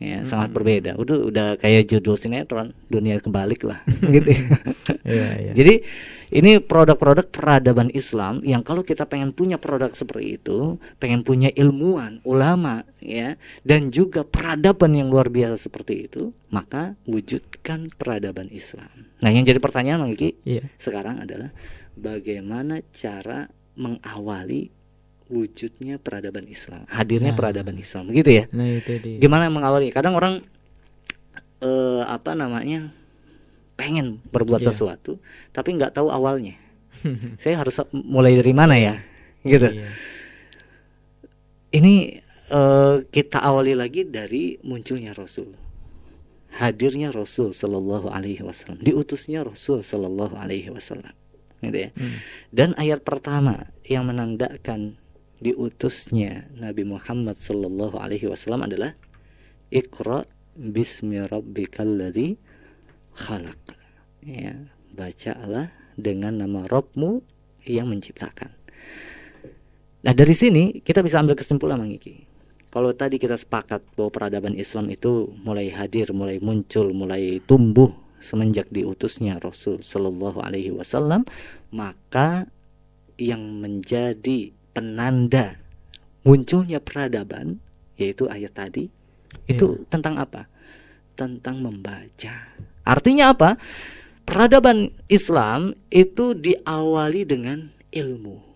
[0.00, 0.28] Ya, hmm.
[0.32, 0.96] sangat berbeda.
[0.96, 3.84] Udah udah kayak judul sinetron, dunia kebalik lah,
[4.16, 4.32] gitu.
[4.32, 4.40] Ya.
[5.04, 5.54] yeah, yeah.
[5.54, 5.74] Jadi
[6.30, 12.22] ini produk-produk peradaban Islam yang kalau kita pengen punya produk seperti itu, pengen punya ilmuwan,
[12.22, 13.34] ulama, ya,
[13.66, 16.94] dan juga peradaban yang luar biasa seperti itu, maka
[17.60, 19.12] wujudkan peradaban Islam.
[19.20, 20.64] Nah, yang jadi pertanyaan Bang Iki yeah.
[20.80, 21.52] sekarang adalah
[21.92, 24.72] bagaimana cara mengawali
[25.28, 27.38] wujudnya peradaban Islam, hadirnya nah.
[27.38, 28.44] peradaban Islam, begitu ya?
[28.56, 29.20] Nah, itu dia.
[29.20, 29.92] Gimana mengawali?
[29.92, 30.40] Kadang orang
[31.60, 32.96] uh, apa namanya?
[33.80, 34.76] pengen berbuat yeah.
[34.76, 35.16] sesuatu
[35.56, 36.52] tapi nggak tahu awalnya
[37.40, 39.00] saya harus mulai dari mana ya
[39.40, 39.96] gitu yeah.
[41.72, 42.20] ini
[42.52, 45.69] uh, kita awali lagi dari munculnya Rasul
[46.58, 51.14] hadirnya Rasul Shallallahu Alaihi Wasallam diutusnya Rasul Shallallahu Alaihi Wasallam
[51.60, 51.90] gitu ya.
[51.94, 52.18] Hmm.
[52.50, 54.96] dan ayat pertama yang menandakan
[55.40, 58.96] diutusnya Nabi Muhammad Shallallahu Alaihi Wasallam adalah
[59.70, 60.26] Iqra
[60.58, 62.36] bismi rabbikal ladzi
[63.16, 63.78] khalaq.
[64.20, 67.24] Ya bacalah dengan nama Robmu
[67.64, 68.52] yang menciptakan.
[70.00, 72.29] Nah dari sini kita bisa ambil kesimpulan Mang Iki
[72.70, 77.90] kalau tadi kita sepakat bahwa peradaban Islam itu mulai hadir, mulai muncul, mulai tumbuh
[78.22, 81.26] semenjak diutusnya Rasul Shallallahu Alaihi Wasallam,
[81.74, 82.46] maka
[83.18, 85.58] yang menjadi penanda
[86.22, 87.58] munculnya peradaban
[87.98, 88.88] yaitu ayat tadi
[89.50, 89.86] itu iya.
[89.90, 90.46] tentang apa?
[91.18, 92.54] Tentang membaca.
[92.86, 93.60] Artinya apa?
[94.24, 98.49] Peradaban Islam itu diawali dengan ilmu.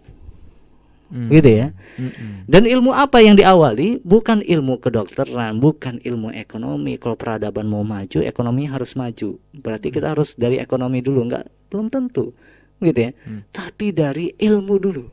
[1.14, 1.31] Hmm.
[1.31, 1.66] Gitu ya.
[1.94, 2.42] Hmm.
[2.50, 4.03] Dan ilmu apa yang diawali?
[4.03, 6.98] Bukan ilmu kedokteran, bukan ilmu ekonomi.
[6.98, 9.38] Kalau peradaban mau maju, ekonomi harus maju.
[9.55, 11.46] Berarti kita harus dari ekonomi dulu, enggak?
[11.70, 12.35] Belum tentu.
[12.83, 13.11] Gitu ya.
[13.22, 13.46] Hmm.
[13.55, 15.07] Tapi dari ilmu dulu.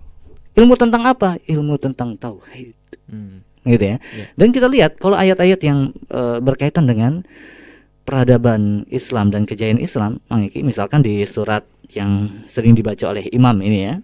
[0.57, 1.37] Ilmu tentang apa?
[1.45, 2.73] Ilmu tentang tauhid.
[3.05, 3.45] Hmm.
[3.61, 4.01] Gitu ya.
[4.01, 4.29] Yeah.
[4.33, 7.21] Dan kita lihat kalau ayat-ayat yang uh, berkaitan dengan
[8.09, 10.17] peradaban Islam dan kejayaan Islam,
[10.65, 11.61] misalkan di surat
[11.93, 14.01] yang sering dibaca oleh imam ini ya,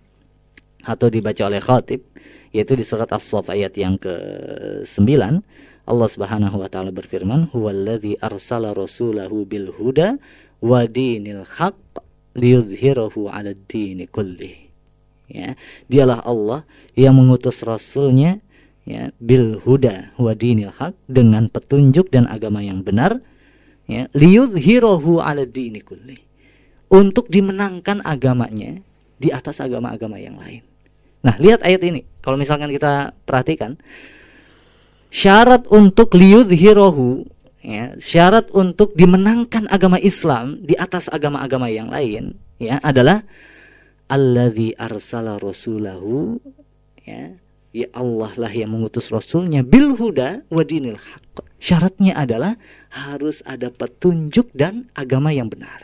[0.88, 2.00] atau dibaca oleh khatib,
[2.56, 4.98] yaitu di surat As-Saff ayat yang ke-9,
[5.88, 10.20] Allah Subhanahu wa taala berfirman, "Huwallazi arsala rasulahu bil huda
[10.64, 12.04] wa dinil haqq
[12.36, 14.68] liyudhhirahu 'ala dini kulli."
[15.28, 15.60] Ya,
[15.92, 16.64] dialah Allah
[16.96, 18.40] yang mengutus rasulnya
[18.88, 23.20] ya bil huda wa dinil haq dengan petunjuk dan agama yang benar
[23.92, 26.24] ya liyudhirahu ala dini kulli
[26.88, 28.80] untuk dimenangkan agamanya
[29.20, 30.64] di atas agama-agama yang lain.
[31.28, 32.08] Nah, lihat ayat ini.
[32.24, 33.76] Kalau misalkan kita perhatikan
[35.12, 37.28] syarat untuk liyudhirahu
[37.64, 43.24] ya, syarat untuk dimenangkan agama Islam di atas agama-agama yang lain ya adalah
[44.08, 46.40] alladzi arsala rasulahu
[47.04, 47.36] ya
[47.72, 52.56] ya Allah lah yang mengutus rasulnya bil huda wa dinil haqq syaratnya adalah
[52.94, 55.84] harus ada petunjuk dan agama yang benar.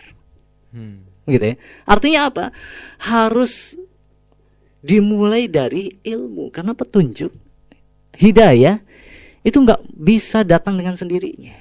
[0.73, 1.05] Hmm.
[1.23, 1.55] Gitu ya.
[1.87, 2.45] Artinya apa?
[2.99, 3.79] Harus
[4.83, 7.31] dimulai dari ilmu karena petunjuk
[8.19, 8.83] hidayah
[9.41, 11.55] itu nggak bisa datang dengan sendirinya.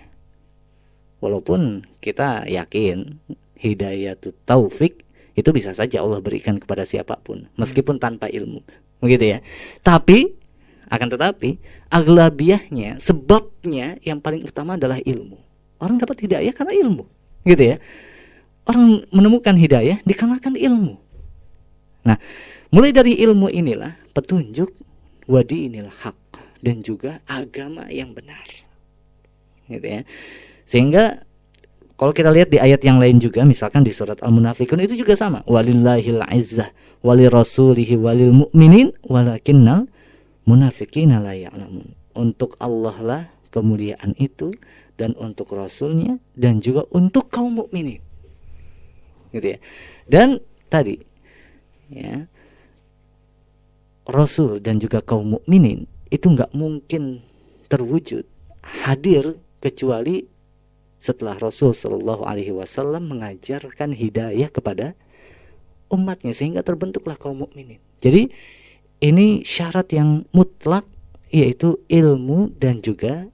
[1.22, 3.22] Walaupun kita yakin
[3.54, 5.06] hidayah itu taufik
[5.38, 8.60] itu bisa saja Allah berikan kepada siapa pun meskipun tanpa ilmu.
[8.98, 9.38] Begitu ya.
[9.86, 10.42] Tapi
[10.92, 11.56] akan tetapi
[11.88, 15.40] aglabiahnya, sebabnya yang paling utama adalah ilmu.
[15.80, 17.08] Orang dapat hidayah karena ilmu,
[17.48, 17.76] gitu ya.
[18.68, 21.00] Orang menemukan hidayah dikarenakan ilmu.
[22.04, 22.20] Nah,
[22.72, 24.72] mulai dari ilmu inilah petunjuk
[25.28, 26.18] wadi inilah hak
[26.62, 28.44] dan juga agama yang benar.
[29.66, 30.02] Gitu ya.
[30.66, 31.22] Sehingga
[31.98, 35.44] kalau kita lihat di ayat yang lain juga misalkan di surat Al-Munafikun itu juga sama.
[35.46, 36.70] Walillahil izzah
[37.02, 39.86] wali rasulihi walil mu'minin walakinnal
[40.46, 41.94] munafikin la ya'lamun.
[42.16, 43.22] Untuk Allah lah
[43.54, 44.54] kemuliaan itu
[44.96, 48.00] dan untuk rasulnya dan juga untuk kaum mukminin.
[49.34, 49.58] Gitu ya.
[50.06, 50.98] Dan tadi
[51.92, 52.26] ya
[54.12, 57.24] Rasul dan juga kaum mukminin itu nggak mungkin
[57.72, 58.28] terwujud
[58.60, 60.28] hadir kecuali
[61.02, 64.94] setelah Rasul Shallallahu Alaihi Wasallam mengajarkan hidayah kepada
[65.90, 67.82] umatnya sehingga terbentuklah kaum mukminin.
[67.98, 68.30] Jadi
[69.02, 70.86] ini syarat yang mutlak
[71.32, 73.26] yaitu ilmu dan juga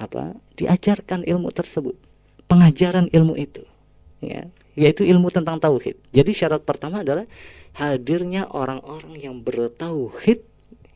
[0.00, 0.38] apa?
[0.56, 1.98] Diajarkan ilmu tersebut.
[2.48, 3.62] Pengajaran ilmu itu
[4.22, 4.48] ya.
[4.76, 5.96] Yaitu ilmu tentang tauhid.
[6.12, 7.24] Jadi syarat pertama adalah
[7.76, 10.40] hadirnya orang-orang yang bertauhid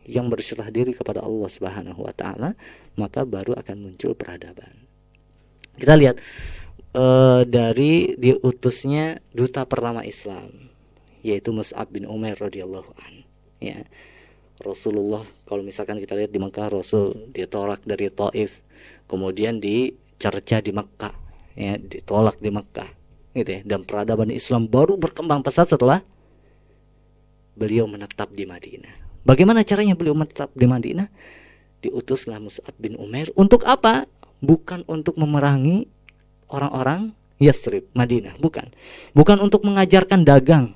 [0.08, 2.56] yang berserah diri kepada Allah Subhanahu wa taala
[2.96, 4.88] maka baru akan muncul peradaban.
[5.76, 6.18] Kita lihat
[6.96, 10.72] uh, dari diutusnya duta pertama Islam
[11.20, 13.28] yaitu Mus'ab bin Umair radhiyallahu an
[13.60, 13.84] ya.
[14.60, 18.60] Rasulullah kalau misalkan kita lihat di Mekah Rasul ditolak dari Taif
[19.04, 21.12] kemudian dicerca di Mekah
[21.56, 22.90] ya ditolak di Mekah
[23.36, 23.60] gitu ya.
[23.68, 26.00] Dan peradaban Islam baru berkembang pesat setelah
[27.60, 29.20] beliau menetap di Madinah.
[29.28, 31.12] Bagaimana caranya beliau menetap di Madinah?
[31.84, 33.28] Diutuslah Mus'ab bin Umair.
[33.36, 34.08] Untuk apa?
[34.40, 35.84] Bukan untuk memerangi
[36.48, 38.40] orang-orang Yastrib Madinah.
[38.40, 38.72] Bukan.
[39.12, 40.72] Bukan untuk mengajarkan dagang.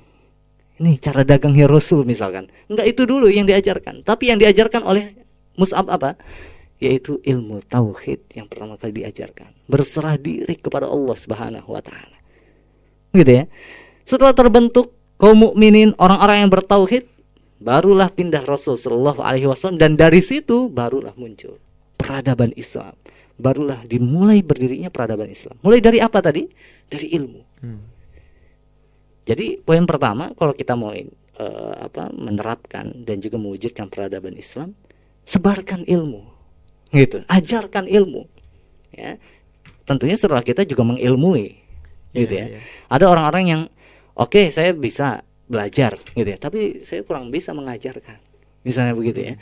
[0.77, 2.53] Ini cara dagangnya Rasul misalkan.
[2.69, 4.05] Enggak itu dulu yang diajarkan.
[4.05, 5.17] Tapi yang diajarkan oleh
[5.57, 6.13] Mus'ab apa?
[6.77, 9.55] Yaitu ilmu tauhid yang pertama kali diajarkan.
[9.65, 12.17] Berserah diri kepada Allah Subhanahu wa taala.
[13.15, 13.45] Gitu ya.
[14.05, 17.07] Setelah terbentuk kaum mukminin orang-orang yang bertauhid
[17.59, 21.57] barulah pindah Rasul Shallallahu alaihi wasallam dan dari situ barulah muncul
[21.95, 22.93] peradaban Islam.
[23.35, 25.59] Barulah dimulai berdirinya peradaban Islam.
[25.59, 26.47] Mulai dari apa tadi?
[26.87, 27.41] Dari ilmu.
[27.65, 27.81] Hmm.
[29.25, 34.77] jadi poin pertama kalau kita mau uh, apa menerapkan dan juga mewujudkan peradaban Islam
[35.25, 36.21] sebarkan ilmu.
[36.93, 37.25] Gitu.
[37.25, 38.29] Ajarkan ilmu.
[38.93, 39.17] Ya.
[39.89, 41.57] Tentunya setelah kita juga mengilmui.
[42.15, 42.55] Gitu yeah, ya.
[42.55, 42.63] yeah.
[42.87, 43.61] ada orang-orang yang
[44.15, 46.39] oke saya bisa belajar gitu ya.
[46.39, 48.17] Tapi saya kurang bisa mengajarkan
[48.65, 49.35] misalnya begitu ya.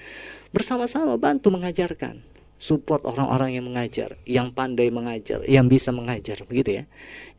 [0.52, 2.22] Bersama-sama bantu mengajarkan
[2.60, 6.84] support orang-orang yang mengajar yang pandai mengajar yang bisa mengajar begitu ya.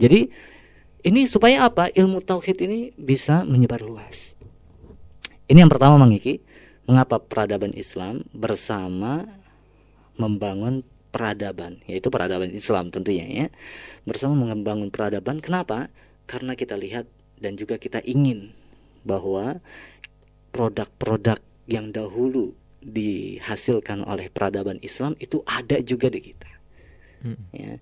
[0.01, 0.33] Jadi
[1.05, 1.93] ini supaya apa?
[1.93, 4.33] Ilmu tauhid ini bisa menyebar luas.
[5.45, 6.41] Ini yang pertama mengiki
[6.89, 9.29] mengapa peradaban Islam bersama
[10.17, 10.81] membangun
[11.13, 13.47] peradaban, yaitu peradaban Islam tentunya ya.
[14.09, 15.93] Bersama membangun peradaban, kenapa?
[16.25, 17.05] Karena kita lihat
[17.45, 18.57] dan juga kita ingin
[19.05, 19.61] bahwa
[20.49, 21.37] produk-produk
[21.69, 26.51] yang dahulu dihasilkan oleh peradaban Islam itu ada juga di kita.
[27.21, 27.41] Hmm.
[27.53, 27.77] Ya.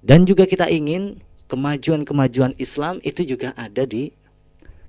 [0.00, 1.20] Dan juga kita ingin
[1.52, 4.12] kemajuan-kemajuan Islam itu juga ada di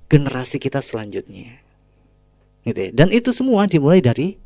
[0.08, 1.60] generasi kita selanjutnya.
[2.64, 2.90] Gitu ya.
[2.92, 4.36] Dan itu semua dimulai dari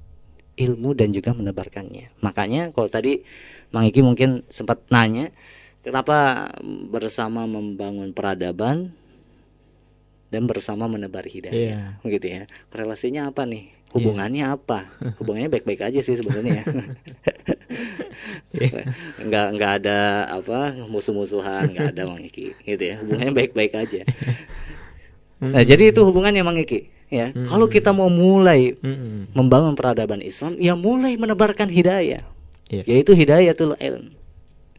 [0.55, 2.15] ilmu dan juga menebarkannya.
[2.23, 3.27] Makanya kalau tadi
[3.75, 5.35] Mang Iki mungkin sempat nanya
[5.83, 6.49] kenapa
[6.95, 8.95] bersama membangun peradaban
[10.35, 12.03] dan bersama menebar hidayah, yeah.
[12.03, 12.43] begitu ya.
[12.75, 13.71] Relasinya apa nih?
[13.95, 14.59] Hubungannya yeah.
[14.59, 14.91] apa?
[15.23, 16.67] Hubungannya baik-baik aja sih sebenarnya.
[18.51, 18.91] yeah.
[19.31, 22.99] Nggak nggak ada apa musuh-musuhan, nggak ada Mang Iki, gitu ya.
[22.99, 24.03] Hubungannya baik-baik aja.
[25.39, 27.47] Nah, jadi itu hubungannya Mang Iki ya hmm.
[27.53, 29.37] kalau kita mau mulai hmm.
[29.37, 32.25] membangun peradaban Islam ya mulai menebarkan hidayah
[32.73, 32.85] yeah.
[32.89, 34.17] yaitu hidayatul ilm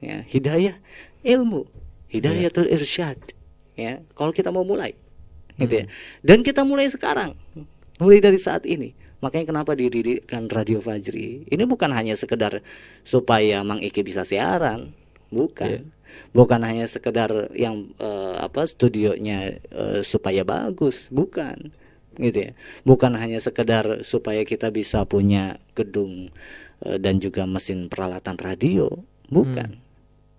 [0.01, 0.75] ya hidayah
[1.21, 1.69] ilmu
[2.09, 2.75] hidayatul yeah.
[2.75, 3.19] irsyad
[3.75, 4.95] ya kalau kita mau mulai.
[5.61, 5.85] Gitu ya.
[6.21, 7.35] Dan kita mulai sekarang
[8.01, 8.91] mulai dari saat ini.
[9.23, 11.47] Makanya kenapa didirikan Radio Fajri?
[11.49, 12.61] Ini bukan hanya sekedar
[13.01, 14.93] supaya Mang Iki bisa siaran
[15.31, 15.69] bukan.
[15.81, 15.95] Yeah
[16.35, 21.71] bukan hanya sekedar yang uh, apa studionya uh, supaya bagus bukan.
[22.15, 22.51] Gitu ya.
[22.87, 26.31] Bukan hanya sekedar supaya kita bisa punya gedung
[26.83, 28.91] uh, dan juga mesin peralatan radio
[29.31, 29.79] bukan.
[29.79, 29.84] Hmm.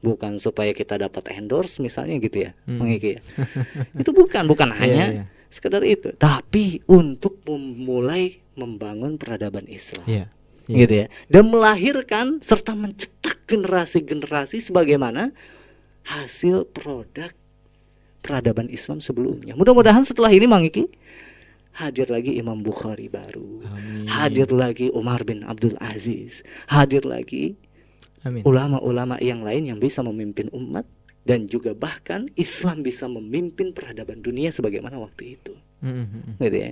[0.07, 2.87] Bukan supaya kita dapat endorse misalnya gitu ya hmm.
[3.03, 3.19] ya
[4.01, 5.27] itu bukan bukan iya, hanya yeah, yeah.
[5.51, 10.31] sekedar itu tapi untuk memulai membangun peradaban Islam yeah.
[10.71, 10.87] Yeah.
[10.87, 15.35] gitu ya dan melahirkan serta mencetak generasi-generasi sebagaimana
[16.07, 17.35] hasil produk
[18.23, 20.87] peradaban Islam sebelumnya mudah-mudahan setelah ini Mang Iki
[21.77, 24.09] hadir lagi Imam Bukhari baru, Amin.
[24.09, 26.40] hadir lagi Umar bin Abdul Aziz,
[26.73, 27.61] hadir lagi
[28.25, 30.87] ulama-ulama yang lain yang bisa memimpin umat
[31.27, 35.53] dan juga bahkan Islam bisa memimpin peradaban dunia sebagaimana waktu itu.
[35.83, 36.39] Mm-hmm.
[36.39, 36.71] Gitu ya.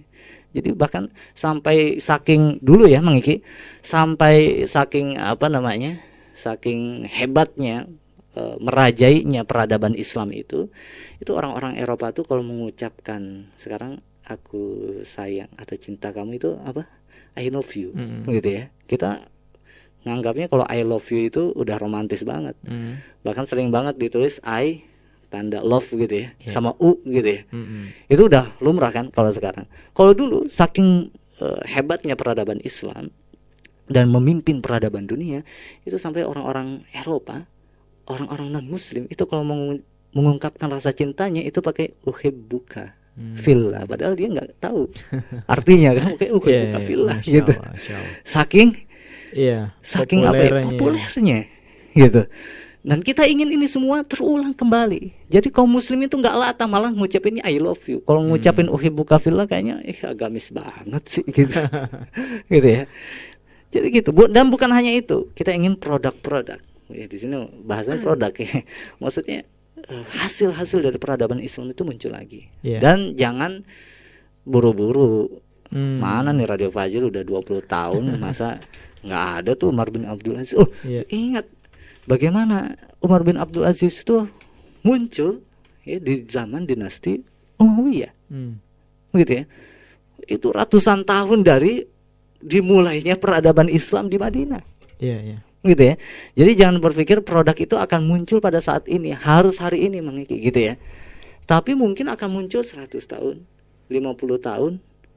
[0.54, 3.42] Jadi bahkan sampai saking dulu ya Mang Iki,
[3.82, 5.98] sampai saking apa namanya?
[6.34, 7.86] saking hebatnya
[8.34, 10.66] e, merajainya peradaban Islam itu,
[11.22, 16.90] itu orang-orang Eropa tuh kalau mengucapkan sekarang aku sayang atau cinta kamu itu apa
[17.38, 18.26] I love you mm.
[18.34, 19.30] gitu ya kita
[20.04, 23.24] nganggapnya kalau I love you itu udah romantis banget mm.
[23.24, 24.84] bahkan sering banget ditulis I
[25.32, 26.52] tanda love gitu ya yeah.
[26.52, 27.84] sama u gitu ya mm -hmm.
[28.06, 31.10] itu udah lumrah kan kalau sekarang kalau dulu saking
[31.42, 33.10] uh, hebatnya peradaban Islam
[33.90, 35.42] dan memimpin peradaban dunia
[35.82, 37.50] itu sampai orang-orang Eropa
[38.06, 39.74] orang-orang non muslim itu kalau mau
[40.14, 42.94] mengungkapkan rasa cintanya itu pakai uhibbuka
[43.38, 44.90] fillah padahal dia nggak tahu
[45.46, 48.14] artinya kan kayak uhibbuka Iya, fillah Masya gitu Allah, Masya Allah.
[48.26, 48.68] saking
[49.34, 49.74] Iya.
[49.82, 51.38] saking apa ya, populernya.
[51.92, 52.22] gitu.
[52.84, 55.26] Dan kita ingin ini semua terulang kembali.
[55.32, 58.04] Jadi kaum muslim itu nggak latah malah ngucapinnya I love you.
[58.04, 61.64] Kalau ngucapin uhibbuka fillah kayaknya eh agamis banget sih gitu.
[62.46, 62.84] Gitu ya.
[63.72, 64.12] Jadi gitu.
[64.12, 65.32] Bu- dan bukan hanya itu.
[65.32, 66.60] Kita ingin produk-produk.
[66.92, 67.32] Ya di sini
[67.64, 68.60] bahasanya produk ya.
[69.00, 69.48] Maksudnya
[69.80, 72.52] eh, hasil-hasil dari peradaban Islam itu muncul lagi.
[72.60, 72.84] Iya.
[72.84, 73.64] dan jangan
[74.44, 75.40] buru-buru.
[75.72, 75.98] Hmm.
[75.98, 78.60] Mana nih Radio Fajr udah 20 tahun masa
[79.04, 80.56] nggak ada tuh Umar bin Abdul Aziz.
[80.56, 81.04] Oh, Iya.
[81.12, 81.46] ingat
[82.08, 84.24] bagaimana Umar bin Abdul Aziz itu
[84.80, 85.44] muncul
[85.84, 87.20] ya di zaman dinasti
[87.60, 88.12] Umayyah.
[88.32, 88.58] Hmm.
[89.12, 89.44] Begitu ya.
[90.24, 91.84] Itu ratusan tahun dari
[92.40, 94.62] dimulainya peradaban Islam di Madinah.
[94.98, 95.38] Iya, iya.
[95.64, 95.94] Gitu ya.
[96.36, 100.36] Jadi jangan berpikir produk itu akan muncul pada saat ini, harus hari ini Mang Iki,
[100.52, 100.74] gitu ya.
[101.48, 103.44] Tapi mungkin akan muncul 100 tahun,
[103.88, 104.72] 50 tahun,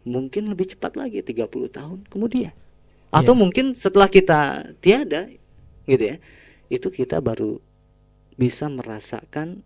[0.08, 2.56] mungkin lebih cepat lagi 30 tahun kemudian.
[3.08, 3.42] Atau Iya.
[3.42, 5.32] mungkin setelah kita tiada
[5.88, 6.18] gitu ya.
[6.68, 7.60] Itu kita baru
[8.36, 9.64] bisa merasakan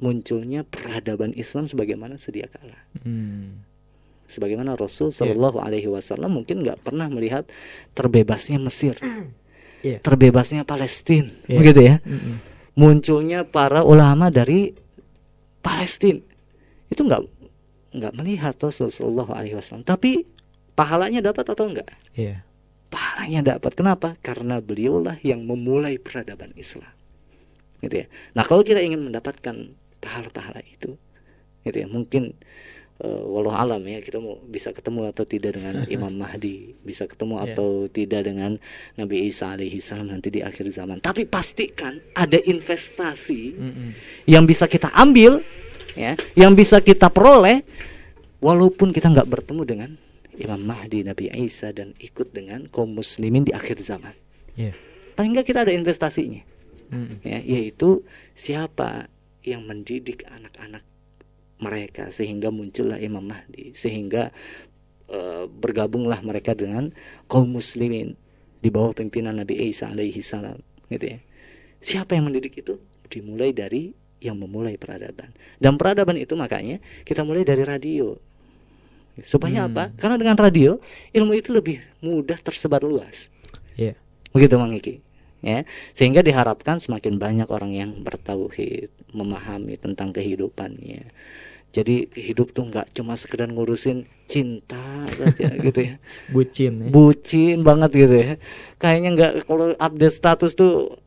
[0.00, 2.78] munculnya peradaban Islam sebagaimana sedia kala.
[3.04, 3.60] Hmm.
[4.30, 5.26] Sebagaimana Rasul Iya.
[5.26, 7.44] Shallallahu Alaihi Wasallam mungkin nggak pernah melihat
[7.92, 8.94] terbebasnya Mesir,
[9.84, 9.98] Iya.
[10.00, 11.58] terbebasnya Palestina, Iya.
[11.58, 11.96] begitu ya.
[12.06, 12.38] Mm-mm.
[12.78, 14.72] Munculnya para ulama dari
[15.60, 16.22] Palestina
[16.88, 17.22] itu nggak
[17.90, 20.22] nggak melihat Rasul Shallallahu Alaihi Wasallam, tapi
[20.78, 21.90] pahalanya dapat atau enggak?
[22.14, 22.46] Iya.
[22.90, 23.78] Pahalanya dapat.
[23.78, 24.18] Kenapa?
[24.18, 26.90] Karena beliaulah yang memulai peradaban Islam.
[27.78, 28.06] Gitu ya.
[28.34, 29.54] Nah, kalau kita ingin mendapatkan
[30.02, 30.98] pahala-pahala itu,
[31.62, 32.34] gitu ya, mungkin
[33.00, 37.40] eh, walau alam ya kita mau bisa ketemu atau tidak dengan Imam Mahdi, bisa ketemu
[37.40, 37.46] Iya.
[37.54, 38.58] atau tidak dengan
[38.98, 40.98] Nabi Isa alaihi salam nanti di akhir zaman.
[41.00, 43.90] Tapi pastikan ada investasi Mm-mm.
[44.28, 45.40] yang bisa kita ambil
[45.94, 47.62] ya yang bisa kita peroleh
[48.38, 49.90] walaupun kita nggak bertemu dengan
[50.38, 54.14] Imam Mahdi Nabi Isa dan ikut dengan kaum muslimin di akhir zaman.
[54.58, 54.74] Iya.
[55.14, 56.42] paling nggak kita ada investasinya.
[56.90, 57.22] Mm-mm.
[57.22, 58.02] ya yaitu
[58.34, 59.06] siapa
[59.46, 60.82] yang mendidik anak-anak
[61.62, 64.34] mereka sehingga muncullah Imam Mahdi sehingga
[65.06, 66.90] eh, bergabunglah mereka dengan
[67.30, 68.18] kaum muslimin
[68.58, 70.58] di bawah pimpinan Nabi Isa alaihi salam
[70.90, 71.18] gitu ya.
[71.80, 72.76] Siapa yang mendidik itu?
[73.08, 75.32] Dimulai dari yang memulai peradaban.
[75.56, 76.76] Dan peradaban itu makanya
[77.08, 78.12] kita mulai dari radio
[79.22, 79.68] supaya Hmm.
[79.68, 80.78] apa karena dengan radio
[81.10, 83.28] ilmu itu lebih mudah tersebar luas
[83.74, 83.94] Iya.
[84.30, 85.00] begitu Mang Iki
[85.40, 91.08] ya sehingga diharapkan semakin banyak orang yang bertauhid memahami tentang kehidupannya
[91.70, 95.94] jadi hidup tuh nggak cuma sekedar ngurusin cinta saja gitu ya
[96.28, 96.88] Bucin ya.
[96.90, 98.32] bucin banget gitu ya
[98.76, 100.98] kayaknya nggak kalau update status tuh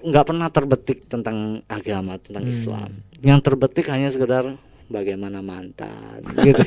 [0.00, 2.52] nggak pernah terbetik tentang agama tentang Hmm.
[2.52, 4.56] Islam yang terbetik hanya sekedar
[4.90, 6.66] bagaimana mantan gitu.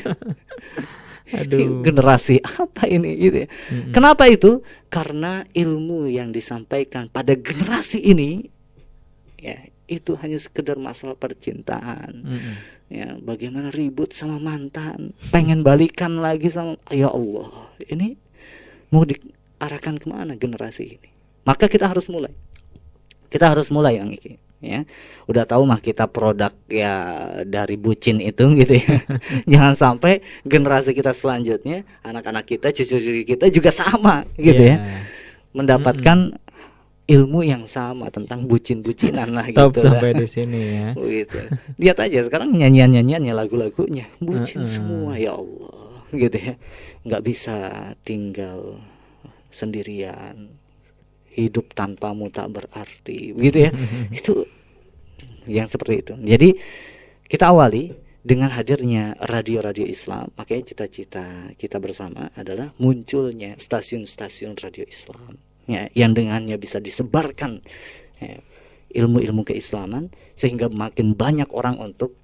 [1.35, 1.83] Aduh.
[1.85, 3.49] generasi apa ini gitu ya.
[3.51, 3.91] Mm-mm.
[3.91, 4.63] Kenapa itu?
[4.87, 8.47] Karena ilmu yang disampaikan pada generasi ini
[9.37, 9.59] ya
[9.91, 12.23] itu hanya sekedar masalah percintaan.
[12.23, 12.55] Mm-mm.
[12.93, 17.73] Ya, bagaimana ribut sama mantan, pengen balikan lagi sama ya Allah.
[17.89, 18.13] Ini
[18.93, 21.09] mau diarahkan ke mana generasi ini?
[21.41, 22.29] Maka kita harus mulai.
[23.33, 24.87] Kita harus mulai yang ini ya.
[25.27, 26.95] Udah tahu mah kita produk ya
[27.43, 29.03] dari bucin itu gitu ya.
[29.51, 34.79] Jangan sampai generasi kita selanjutnya, anak-anak kita, cucu-cucu kita juga sama gitu ya.
[34.79, 35.03] Iya.
[35.53, 36.39] Mendapatkan
[37.03, 39.91] ilmu yang sama tentang bucin-bucinan lah Stop gitu.
[39.91, 40.19] sampai lah.
[40.23, 40.87] di sini ya.
[41.23, 41.39] Gitu.
[41.77, 44.71] Lihat aja sekarang nyanyian-nyanyiannya lagu-lagunya bucin Heeh.
[44.71, 46.55] semua ya Allah gitu ya.
[47.03, 47.57] nggak bisa
[48.07, 48.79] tinggal
[49.51, 50.62] sendirian.
[51.33, 53.33] Hidup tanpamu tak berarti.
[53.33, 53.71] Begitu ya.
[54.19, 54.45] itu
[55.49, 56.13] yang seperti itu.
[56.17, 56.49] Jadi
[57.27, 57.91] kita awali
[58.23, 65.35] dengan hadirnya radio-radio Islam, makanya cita-cita kita bersama adalah munculnya stasiun-stasiun radio Islam
[65.67, 67.63] ya, yang dengannya bisa disebarkan
[68.23, 68.39] ya,
[68.95, 72.15] ilmu-ilmu keislaman sehingga makin banyak orang untuk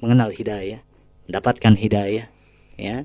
[0.00, 0.80] mengenal hidayah,
[1.28, 2.26] mendapatkan hidayah
[2.80, 3.04] ya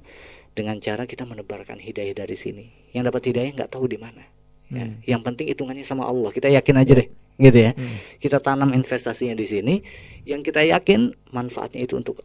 [0.58, 2.66] dengan cara kita menebarkan hidayah dari sini.
[2.96, 4.37] Yang dapat hidayah nggak tahu di mana.
[4.68, 5.00] Ya, Hmm.
[5.08, 6.28] yang penting hitungannya sama Allah.
[6.36, 7.08] Kita yakin aja deh,
[7.40, 7.72] gitu ya.
[7.72, 7.98] Hmm.
[8.20, 9.76] Kita tanam investasinya di sini.
[10.28, 12.20] Yang kita yakin manfaatnya itu untuk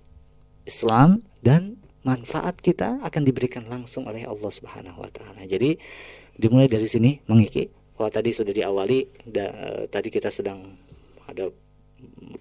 [0.66, 5.46] Islam dan manfaat kita akan diberikan langsung oleh Allah Subhanahu wa taala.
[5.46, 5.78] Jadi
[6.34, 7.70] dimulai dari sini mengiki.
[7.94, 10.74] Kalau tadi sudah diawali da- tadi kita sedang
[11.30, 11.46] ada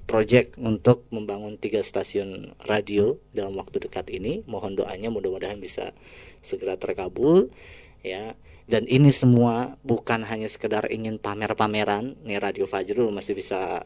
[0.10, 4.42] project untuk membangun tiga stasiun radio dalam waktu dekat ini.
[4.50, 5.94] Mohon doanya mudah-mudahan bisa
[6.42, 7.54] segera terkabul
[8.02, 8.34] ya.
[8.72, 12.16] Dan ini semua bukan hanya sekedar ingin pamer-pameran.
[12.24, 13.84] Nih radio Fajrul masih bisa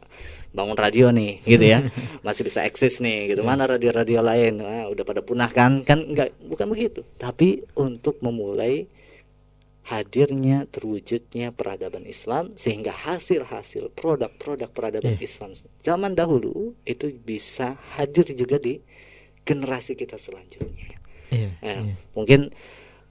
[0.53, 1.89] bangun radio nih gitu ya.
[2.25, 3.41] Masih bisa eksis nih gitu.
[3.41, 4.61] Mana radio-radio lain?
[4.61, 5.81] Wah, udah pada punah kan?
[5.81, 7.01] Kan enggak bukan begitu.
[7.17, 8.85] Tapi untuk memulai
[9.85, 15.27] hadirnya terwujudnya peradaban Islam sehingga hasil-hasil produk-produk peradaban Yeah.
[15.29, 15.53] Islam
[15.85, 18.81] zaman dahulu itu bisa hadir juga di
[19.45, 20.97] generasi kita selanjutnya.
[21.29, 21.93] Iya, Ya, iya.
[22.17, 22.49] mungkin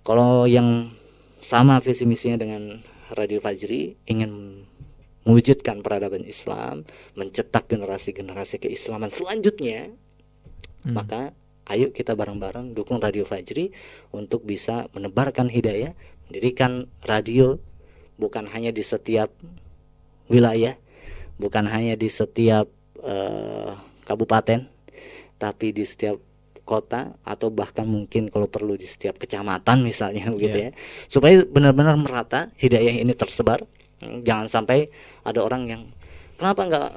[0.02, 0.90] kalau yang
[1.44, 2.80] sama visi misinya dengan
[3.12, 4.64] Radio Fajri ingin
[5.28, 6.88] mewujudkan peradaban Islam,
[7.20, 9.92] mencetak generasi-generasi keislaman selanjutnya,
[10.84, 11.00] Hmm.
[11.00, 11.32] maka
[11.68, 13.72] ayo kita bareng-bareng dukung Radio Fajri
[14.12, 15.96] untuk bisa menebarkan hidayah,
[16.28, 17.56] mendirikan radio
[18.20, 19.32] bukan hanya di setiap
[20.28, 20.76] wilayah,
[21.40, 22.68] bukan hanya di setiap
[23.04, 23.72] eh,
[24.08, 24.64] kabupaten,
[25.36, 26.16] tapi di setiap
[26.64, 30.68] kota atau bahkan mungkin kalau perlu di setiap kecamatan misalnya begitu Iya.
[30.68, 30.72] ya.
[31.06, 33.62] Supaya benar-benar merata hidayah ini tersebar.
[34.00, 34.88] Jangan sampai
[35.24, 35.82] ada orang yang
[36.36, 36.90] kenapa nggak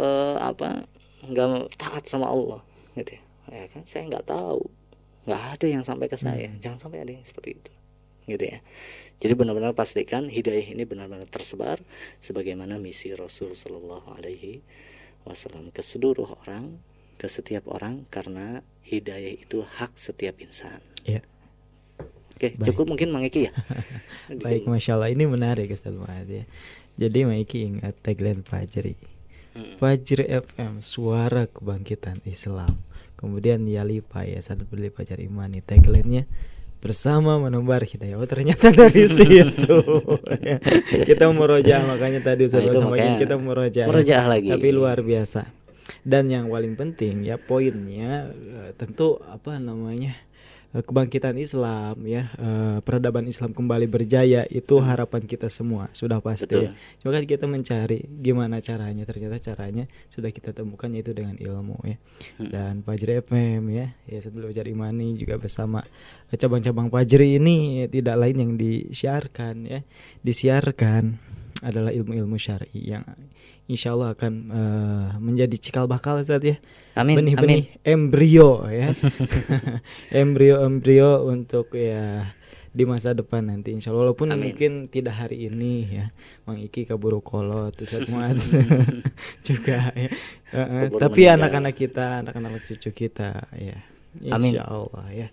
[0.00, 0.84] eh, apa
[1.26, 2.60] nggak taat sama Allah?
[2.96, 3.82] Gitu ya, ya kan?
[3.84, 4.62] Saya nggak tahu.
[5.28, 6.48] Nggak ada yang sampai ke saya.
[6.60, 7.72] Jangan sampai ada yang seperti itu.
[8.24, 8.58] Gitu ya.
[9.20, 11.84] Jadi benar-benar pastikan hidayah ini benar-benar tersebar
[12.24, 14.64] sebagaimana misi Rasul Shallallahu Alaihi
[15.28, 16.80] Wasallam ke seluruh orang
[17.20, 20.80] ke setiap orang karena hidayah itu hak setiap insan.
[21.04, 21.20] Iya.
[22.32, 22.72] Oke, Baik.
[22.72, 23.52] cukup mungkin Mang Eki ya.
[24.48, 26.44] Baik, masya Allah ini menarik Ustaz Muhammad ya.
[26.96, 28.96] Jadi Maiki ingat tagline Fajri.
[29.52, 29.76] Mm.
[29.76, 32.80] Fajri FM, suara kebangkitan Islam.
[33.20, 36.24] Kemudian Yalipa ya, satu beli Fajar Imani tagline-nya
[36.80, 38.16] bersama menebar hidayah.
[38.16, 39.76] Oh ternyata dari situ.
[40.40, 40.56] Ya.
[41.08, 43.82] kita meroja makanya tadi Nah, sampaikan makanya kita meroja.
[43.84, 44.48] merojaah lagi.
[44.48, 45.59] Tapi luar biasa.
[46.02, 50.14] Dan yang paling penting ya poinnya eh, tentu apa namanya
[50.74, 56.48] eh, kebangkitan Islam ya eh, peradaban Islam kembali berjaya itu harapan kita semua sudah pasti
[56.48, 56.62] Betul.
[56.66, 56.70] ya.
[57.02, 61.96] Cuma kan kita mencari gimana caranya ternyata caranya sudah kita temukan yaitu dengan ilmu ya
[62.38, 65.82] dan Fajri FM ya ya sebelum Fajar Imani juga bersama
[66.30, 69.80] cabang-cabang Fajri ini eh, tidak lain yang disiarkan ya
[70.22, 71.30] disiarkan
[71.60, 73.04] adalah ilmu-ilmu syar'i yang
[73.70, 76.58] insya Allah akan eh, menjadi cikal bakal saat ya.
[76.98, 78.90] Amin, benih-benih embrio ya.
[80.20, 82.34] Embrio-embrio untuk ya
[82.70, 84.50] di masa depan nanti insya Allah walaupun Amin.
[84.50, 86.06] mungkin tidak hari ini ya.
[86.46, 88.42] Mang Iki kaburu kolot Ustaz Muad
[89.46, 90.10] juga ya.
[90.50, 93.78] Keburu tapi anak-anak kita anak-anak cucu kita ya.
[94.34, 94.58] Amin.
[94.58, 95.28] insya Allah ya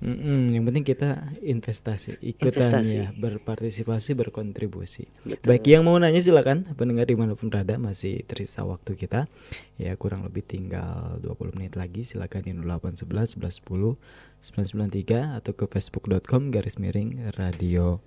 [0.00, 2.96] Mm-mm, yang penting kita investasi ikutan Investasi.
[2.96, 5.44] ya berpartisipasi berkontribusi Betul.
[5.44, 9.28] baik yang mau nanya silakan pendengar di mana pun berada masih tersisa waktu kita
[9.76, 14.00] ya kurang lebih tinggal 20 menit lagi silakan di 0811 1110
[14.40, 18.00] 993 atau ke facebook.com garis miring radio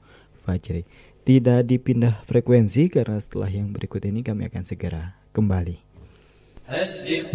[0.49, 0.89] Fajri
[1.29, 5.82] tidak dipindah frekuensi karena setelah yang berikut ini kami akan segera kembali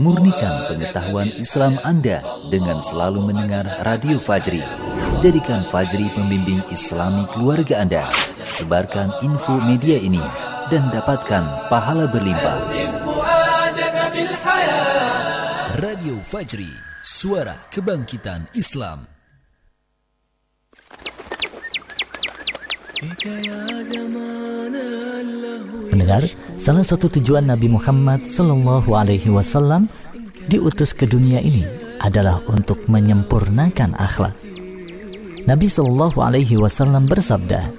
[0.00, 4.64] Murnikan pengetahuan Islam Anda dengan selalu mendengar Radio Fajri.
[5.20, 8.08] Jadikan Fajri pembimbing Islami keluarga Anda.
[8.48, 10.22] Sebarkan info media ini
[10.72, 12.72] dan dapatkan pahala berlimpah.
[15.76, 16.72] Radio Fajri,
[17.04, 19.17] suara kebangkitan Islam.
[25.86, 26.26] Pendengar,
[26.58, 29.86] salah satu tujuan Nabi Muhammad Sallallahu Alaihi Wasallam
[30.50, 31.62] diutus ke dunia ini
[32.02, 34.34] adalah untuk menyempurnakan akhlak.
[35.46, 37.70] Nabi Sallallahu Alaihi Wasallam bersabda,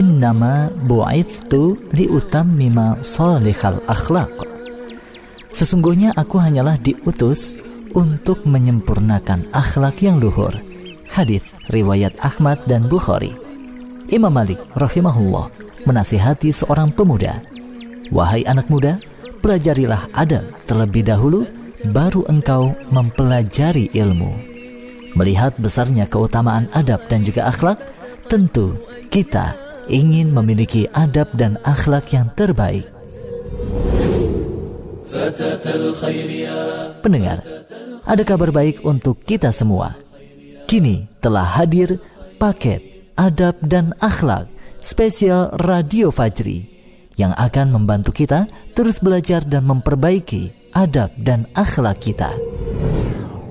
[0.00, 4.32] Innama bu'ithtu liutammima salihal akhlak.
[5.52, 7.52] Sesungguhnya aku hanyalah diutus
[7.92, 10.56] untuk menyempurnakan akhlak yang luhur.
[11.12, 13.43] Hadis riwayat Ahmad dan Bukhari.
[14.12, 15.48] Imam Malik rahimahullah
[15.88, 17.40] menasihati seorang pemuda,
[18.12, 19.00] "Wahai anak muda,
[19.40, 21.48] pelajarilah adab terlebih dahulu,
[21.88, 24.32] baru engkau mempelajari ilmu."
[25.16, 27.80] Melihat besarnya keutamaan adab dan juga akhlak,
[28.28, 28.76] tentu
[29.08, 29.56] kita
[29.88, 32.84] ingin memiliki adab dan akhlak yang terbaik.
[37.00, 37.38] Pendengar,
[38.04, 39.96] ada kabar baik untuk kita semua.
[40.68, 42.02] Kini telah hadir
[42.36, 44.50] paket adab dan akhlak
[44.82, 46.66] spesial Radio Fajri
[47.14, 52.34] yang akan membantu kita terus belajar dan memperbaiki adab dan akhlak kita.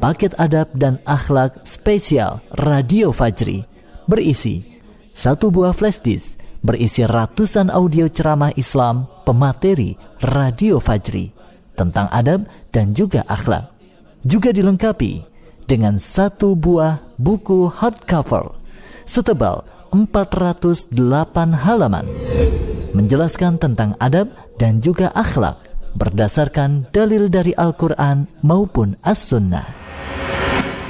[0.03, 3.64] Paket adab dan akhlak spesial Radio Fajri
[4.03, 4.68] berisi
[5.16, 9.95] satu buah flash disk berisi ratusan audio ceramah Islam pemateri
[10.28, 11.32] Radio Fajri
[11.80, 12.43] tentang adab
[12.76, 13.72] dan juga akhlak.
[14.28, 15.24] Juga dilengkapi
[15.68, 18.62] dengan satu buah buku hardcover
[19.06, 20.93] setebal 408
[21.54, 22.06] halaman
[22.93, 25.58] menjelaskan tentang adab dan juga akhlak
[25.93, 29.66] berdasarkan dalil dari Al-Quran maupun As-Sunnah.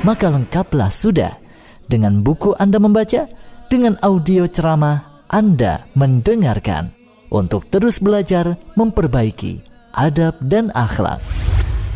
[0.04, 1.40] Maka lengkaplah sudah
[1.88, 3.28] dengan buku Anda membaca,
[3.72, 6.92] dengan audio ceramah Anda mendengarkan
[7.32, 9.64] untuk terus belajar memperbaiki
[9.96, 11.24] adab dan akhlak.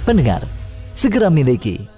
[0.08, 0.48] Pendengar,
[0.96, 1.97] segera miliki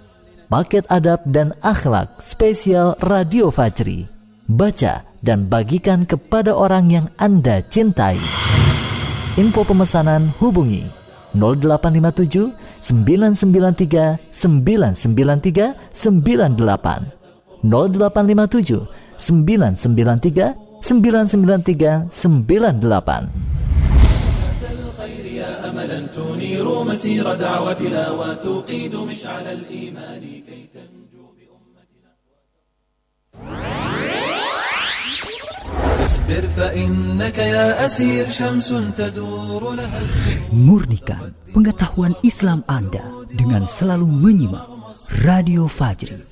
[0.50, 4.10] paket adab dan akhlak spesial Radio Fajri.
[4.50, 8.18] Baca dan bagikan kepada orang yang Anda cintai.
[9.38, 10.90] Info pemesanan hubungi
[11.38, 18.90] 0857 993 993 98 0857
[19.22, 23.69] 993 993 98
[25.79, 32.11] أملا تنير مسير دعوتنا وتوقيد مشعل الإيمان كي تنجو بأمتنا
[36.05, 40.01] اصبر فإنك يا أسير شمس تدور لها
[40.55, 44.67] Murnikan pengetahuan Islam Anda dengan selalu menyimak
[45.27, 46.23] Radio Fajri.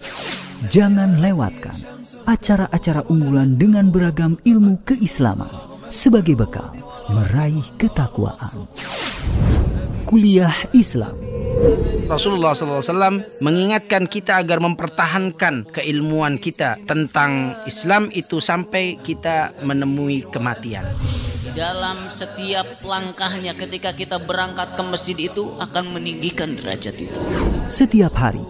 [0.70, 1.74] Jangan lewatkan
[2.22, 5.50] acara-acara unggulan dengan beragam ilmu keislaman
[5.90, 6.70] sebagai bekal
[7.10, 8.70] meraih ketakwaan.
[10.07, 11.27] Kuliah Islam
[12.07, 20.87] Rasulullah SAW mengingatkan kita agar mempertahankan keilmuan kita tentang Islam itu sampai kita menemui kematian.
[21.51, 27.19] Dalam setiap langkahnya ketika kita berangkat ke masjid itu akan meninggikan derajat itu.
[27.67, 28.43] Setiap hari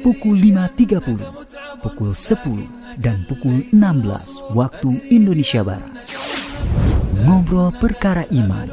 [0.00, 5.92] pukul 5.30, pukul 10 dan pukul 16 waktu Indonesia Barat.
[7.22, 8.66] Ngobrol perkara iman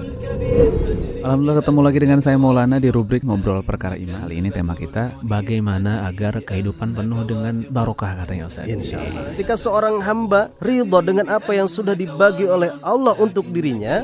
[1.19, 4.23] Alhamdulillah ketemu lagi dengan saya Maulana di rubrik Ngobrol Perkara Iman.
[4.23, 8.71] Kali ini tema kita bagaimana agar kehidupan penuh dengan barokah katanya Ustaz.
[8.71, 9.35] Insya Allah.
[9.35, 14.01] Ketika seorang hamba ridho dengan apa yang sudah dibagi oleh Allah untuk dirinya.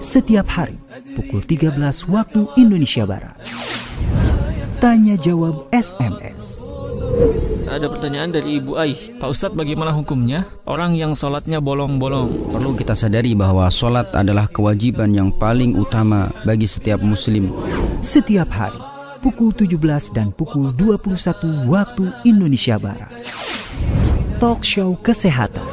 [0.00, 0.80] Setiap hari
[1.12, 1.76] pukul 13
[2.08, 3.36] waktu Indonesia Barat.
[4.80, 6.65] Tanya jawab SMS
[7.66, 9.18] ada pertanyaan dari Ibu Aih.
[9.18, 10.46] Pak Ustadz bagaimana hukumnya?
[10.64, 12.54] Orang yang sholatnya bolong-bolong.
[12.54, 17.52] Perlu kita sadari bahwa sholat adalah kewajiban yang paling utama bagi setiap muslim.
[18.00, 18.80] Setiap hari,
[19.20, 23.10] pukul 17 dan pukul 21 waktu Indonesia Barat.
[24.38, 25.64] Talk show kesehatan.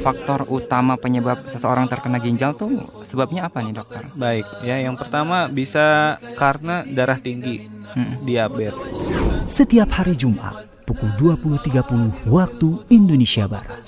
[0.00, 4.04] Faktor utama penyebab seseorang terkena ginjal tuh sebabnya apa nih dokter?
[4.16, 8.24] Baik, ya yang pertama bisa karena darah tinggi, hmm.
[8.24, 8.96] diabetes.
[9.44, 13.78] Setiap hari Jumat pukul 20.30 waktu Indonesia Barat.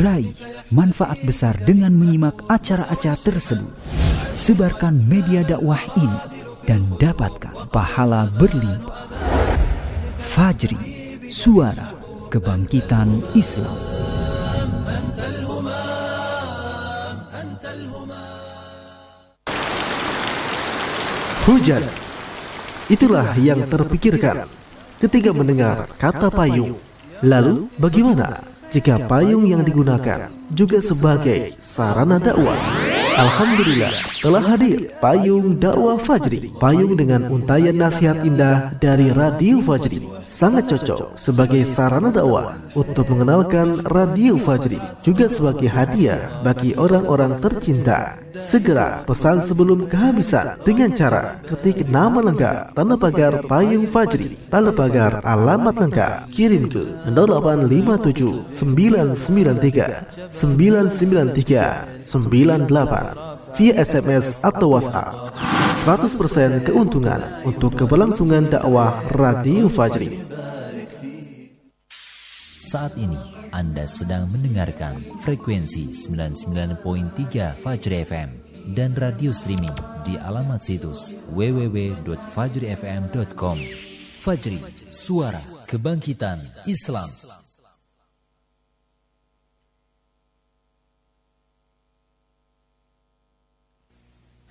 [0.00, 0.32] Raih
[0.72, 3.70] manfaat besar dengan menyimak acara-acara tersebut.
[4.32, 9.10] Sebarkan media dakwah ini dan dapatkan pahala berlimpah.
[10.16, 10.78] Fajri,
[11.28, 11.92] suara
[12.30, 13.99] kebangkitan Islam.
[21.50, 21.82] Hujan,
[22.86, 24.46] itulah yang terpikirkan
[25.02, 26.78] ketika mendengar kata payung.
[27.26, 28.38] Lalu bagaimana
[28.70, 32.54] jika payung yang digunakan juga sebagai sarana dakwah?
[33.18, 33.90] Alhamdulillah
[34.22, 36.54] telah hadir payung dakwah Fajri.
[36.54, 43.82] Payung dengan untayan nasihat indah dari Radio Fajri sangat cocok sebagai sarana dakwah untuk mengenalkan
[43.90, 48.14] Radio Fajri juga sebagai hadiah bagi orang-orang tercinta.
[48.30, 55.18] Segera pesan sebelum kehabisan dengan cara ketik nama lengkap tanda pagar payung Fajri tanda pagar
[55.26, 65.32] alamat lengkap kirim ke 0857 993 993 98 via SMS atau WhatsApp
[65.88, 70.20] 100% keuntungan untuk keberlangsungan dakwah Radio Fajri.
[72.60, 73.16] Saat ini
[73.50, 78.30] Anda sedang mendengarkan frekuensi 99.3 Fajri FM
[78.76, 79.74] dan radio streaming
[80.06, 83.58] di alamat situs www.fajrifm.com.
[84.20, 84.60] Fajri,
[84.92, 86.36] suara kebangkitan
[86.68, 87.08] Islam.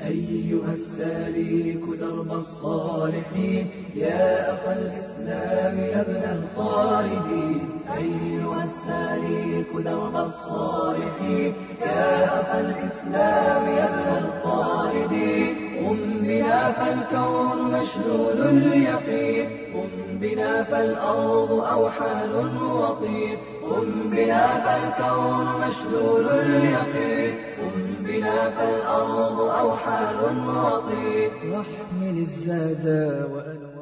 [0.07, 7.69] أيها السالك درب الصالحين يا أخ الإسلام يا ابن الخالدين.
[7.97, 15.55] أيها السالك درب الصالحين يا أخ الإسلام يا ابن الخالدين.
[15.79, 23.37] قم بنا فالكون مشلول اليقين قم بنا فالأرض أوحال وطين.
[23.69, 32.86] قم بنا فالكون مشلول اليقين قم بنا فالأرض أوحال وطين واحمل الزاد
[33.32, 33.74] وأنوار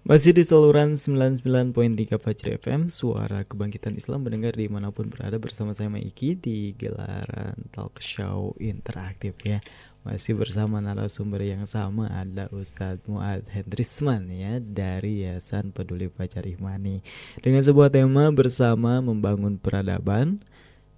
[0.00, 6.34] Masih di saluran 99.3 Fajri FM Suara Kebangkitan Islam mendengar dimanapun berada bersama saya Maiki
[6.34, 9.62] Di gelaran talk show interaktif ya
[10.02, 17.06] Masih bersama narasumber yang sama Ada Ustadz Muad Hendrisman ya Dari Yayasan Peduli Fajar Ihmani
[17.38, 20.42] Dengan sebuah tema bersama membangun peradaban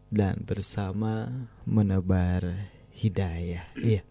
[0.08, 1.28] dan bersama
[1.68, 4.02] menebar hidayah Iya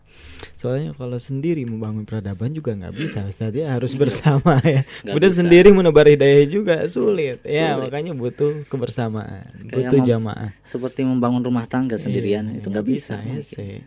[0.56, 4.88] Soalnya kalau sendiri membangun peradaban juga nggak bisa, Ustaz ya harus bersama ya.
[5.04, 7.44] Udah sendiri menebar hidayah juga sulit.
[7.44, 7.92] Ya, Sulit.
[7.92, 10.50] makanya butuh kebersamaan, Kayak butuh jamaah.
[10.64, 13.20] Seperti membangun rumah tangga sendirian Iya, itu nggak bisa.
[13.20, 13.84] ya sih.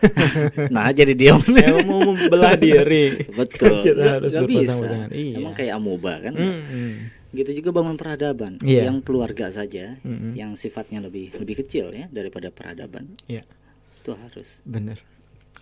[0.74, 1.38] nah jadi diam.
[1.44, 3.30] Emang mau membelah diri.
[3.30, 3.84] Betul.
[3.84, 4.74] Kita harus nggak bisa.
[4.74, 5.10] berpasang-pasangan.
[5.14, 5.36] Iya.
[5.38, 6.34] Emang kayak amuba kan.
[6.34, 6.92] Mm-mm.
[7.30, 8.90] Gitu juga bangun peradaban Iya.
[8.90, 10.34] yang keluarga saja, Mm-mm.
[10.34, 13.14] yang sifatnya lebih lebih kecil ya daripada peradaban.
[13.30, 13.46] Iya.
[14.02, 14.58] Itu harus.
[14.66, 14.98] Bener.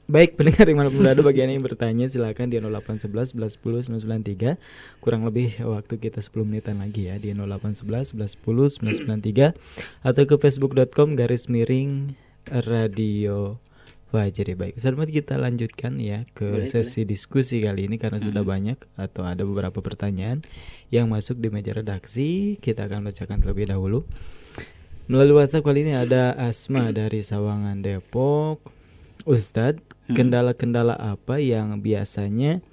[0.08, 4.00] Baik, pendengar di mana pun berada bagi Anda yang bertanya silakan di 0811 11 10
[4.00, 4.56] 993
[5.04, 9.52] Kurang lebih waktu kita 10 menitan lagi ya Di 0811 11 10 993
[10.00, 12.16] Atau ke facebook.com garis miring
[12.48, 13.60] radio
[14.09, 18.80] Fajri Baik, Ustaz kita lanjutkan ya ke Boleh, sesi diskusi kali ini Karena sudah banyak
[18.96, 20.40] atau ada beberapa pertanyaan
[20.88, 22.56] Yang masuk di meja redaksi.
[22.56, 24.09] Kita akan bacakan terlebih dahulu.
[25.09, 28.61] Melalui WhatsApp kali ini ada Asma dari Sawangan Depok.
[29.28, 32.64] Ustadz, kendala-kendala apa yang biasanya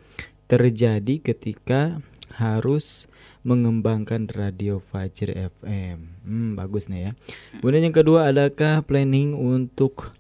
[0.48, 2.00] terjadi ketika
[2.36, 3.12] harus
[3.44, 5.98] mengembangkan radio Fajr FM?
[6.28, 7.12] Hmm, bagus nih ya.
[7.60, 10.16] Kemudian yang kedua, adakah planning untuk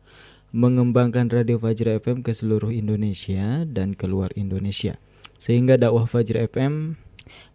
[0.56, 4.95] mengembangkan radio Fajr FM ke seluruh Indonesia dan keluar Indonesia?
[5.36, 6.95] Sehingga dakwah Fajr FM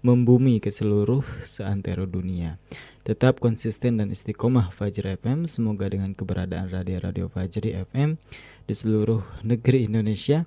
[0.04, 2.60] membumi ke seluruh seantero dunia.
[3.00, 5.48] Tetap konsisten dan istiqomah Fajri FM.
[5.48, 8.20] Semoga dengan keberadaan radio-radio Fajri FM
[8.68, 10.44] di seluruh negeri Indonesia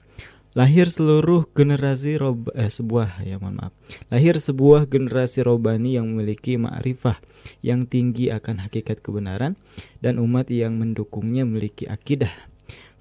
[0.53, 3.73] lahir seluruh generasi rob eh, sebuah ya mohon maaf.
[4.13, 7.17] Lahir sebuah generasi robani yang memiliki ma'rifah
[7.65, 9.57] yang tinggi akan hakikat kebenaran
[9.99, 12.31] dan umat yang mendukungnya memiliki akidah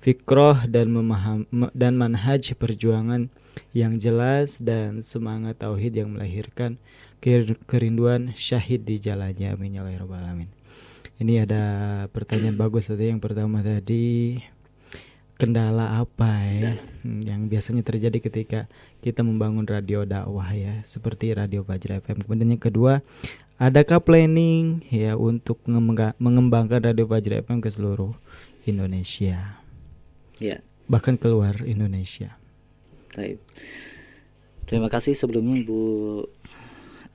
[0.03, 3.31] fikroh dan memaham dan manhaj perjuangan
[3.71, 6.77] yang jelas dan semangat tauhid yang melahirkan
[7.23, 9.55] ker- kerinduan syahid di jalannya.
[9.55, 10.51] Amin ya rabbal alamin.
[11.23, 11.65] Ini ada
[12.11, 14.43] pertanyaan bagus tadi yang pertama tadi
[15.43, 16.73] kendala apa ya
[17.03, 18.61] Hmm, yang biasanya terjadi ketika
[19.03, 22.23] kita membangun radio dakwah ya seperti radio Fajr FM.
[22.23, 23.03] Kemudian yang kedua,
[23.59, 28.15] adakah planning ya untuk mengemba- mengembangkan radio Fajr FM ke seluruh
[28.71, 29.59] Indonesia?
[30.39, 30.63] Ya.
[30.87, 32.39] Bahkan keluar Indonesia.
[33.19, 33.43] Baik.
[34.71, 35.83] Terima kasih sebelumnya Ibu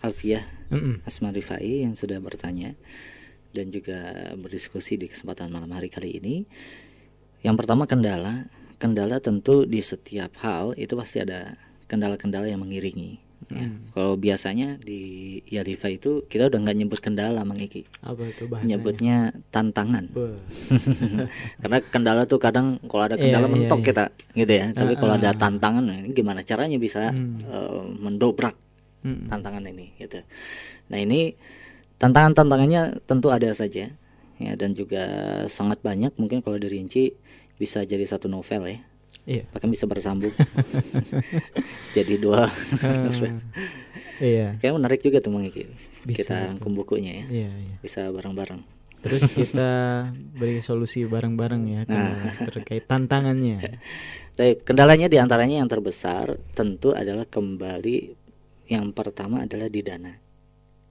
[0.03, 0.99] Alfiah Mm-mm.
[1.07, 2.75] Asma Rifai yang sudah bertanya
[3.55, 6.43] dan juga berdiskusi di kesempatan malam hari kali ini.
[7.41, 8.45] Yang pertama kendala,
[8.77, 13.23] kendala tentu di setiap hal itu pasti ada kendala-kendala yang mengiringi.
[13.47, 13.63] Ya.
[13.63, 13.79] Hmm.
[13.93, 14.99] Kalau biasanya di
[15.47, 17.85] Yarifa itu kita udah nggak nyebut kendala, Mang Iki.
[18.03, 18.67] Apa itu bahasanya?
[18.75, 19.17] Nyebutnya
[19.53, 20.05] tantangan.
[21.61, 23.87] Karena kendala tuh kadang kalau ada kendala Iya, mentok iya.
[23.87, 24.03] kita
[24.35, 24.65] gitu ya.
[24.73, 27.39] Tapi kalau ada Ah, tantangan nah, ini gimana caranya bisa Hmm.
[27.39, 28.55] eh, mendobrak
[29.05, 29.29] Hmm.
[29.29, 30.19] tantangan ini gitu.
[30.89, 31.31] Nah, ini
[31.97, 33.89] tantangan-tantangannya tentu ada saja
[34.37, 35.03] ya dan juga
[35.47, 37.09] sangat banyak mungkin kalau dirinci
[37.57, 38.79] bisa jadi satu novel ya.
[39.27, 39.43] Iya.
[39.51, 40.31] Bahkan bisa bersambung.
[41.97, 42.47] jadi dua
[42.79, 43.43] novel.
[44.17, 44.57] Iya.
[44.57, 45.63] Kayak menarik juga tuh Mang Iki.
[46.07, 47.25] Bisa, Kita rangkum bukunya ya.
[47.27, 47.75] Iya, iya.
[47.83, 48.61] Bisa bareng-bareng.
[48.97, 49.69] Terus kita
[50.33, 52.47] beri solusi bareng-bareng ya Nah.
[52.49, 53.61] terkait tantangannya.
[54.37, 58.13] Baik, kendalanya di antaranya yang terbesar tentu adalah kembali
[58.69, 60.13] yang pertama adalah di dana,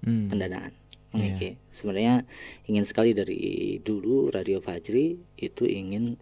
[0.03, 0.31] Hmm.
[0.31, 0.73] pendanaan.
[1.17, 1.33] Iya.
[1.33, 2.27] Oke, sebenarnya
[2.67, 3.41] ingin sekali dari
[3.81, 6.19] dulu Radio Fajri itu ingin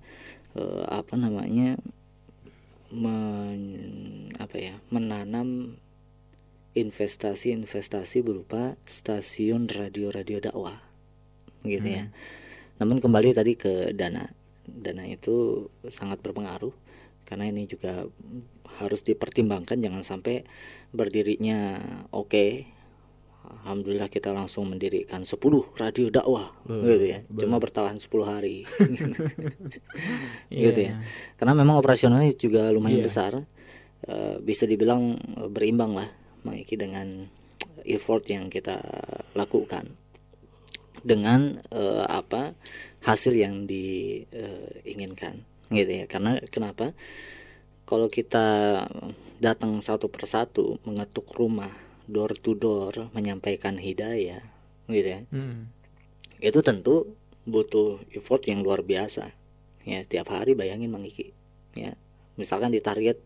[0.58, 1.78] eh, apa namanya
[2.94, 3.62] men,
[4.38, 5.78] apa ya menanam
[6.74, 10.82] investasi-investasi berupa stasiun radio-radio dakwah,
[11.62, 12.10] gitu ya.
[12.82, 14.26] Namun kembali tadi ke dana,
[14.66, 16.74] dana itu sangat berpengaruh
[17.24, 18.10] karena ini juga
[18.82, 20.42] harus dipertimbangkan jangan sampai
[20.90, 21.78] berdirinya
[22.10, 22.66] oke
[23.44, 25.36] Alhamdulillah kita langsung mendirikan 10
[25.76, 27.40] radio dakwah Betul, gitu ya betul.
[27.44, 28.56] cuma bertahan 10 hari
[30.52, 30.62] Iya.
[30.70, 30.94] gitu ya
[31.36, 33.06] karena memang operasionalnya juga lumayan Iya.
[33.08, 33.32] besar
[34.04, 36.12] Eh, bisa dibilang eh, berimbang lah
[36.44, 37.24] Mang Iki dengan
[37.88, 38.76] effort yang kita
[39.32, 39.96] lakukan
[41.00, 42.52] dengan eh, apa
[43.00, 46.92] hasil yang diinginkan gitu ya karena kenapa
[47.88, 48.44] kalau kita
[49.40, 51.72] datang satu persatu mengetuk rumah
[52.06, 54.42] door to door menyampaikan hidayah
[54.86, 55.20] gitu ya.
[55.30, 55.72] Hmm.
[56.38, 59.32] itu tentu butuh effort yang luar biasa.
[59.84, 61.32] Ya tiap hari bayangin Mang Iki
[61.74, 61.96] ya.
[62.36, 63.16] Misalkan di target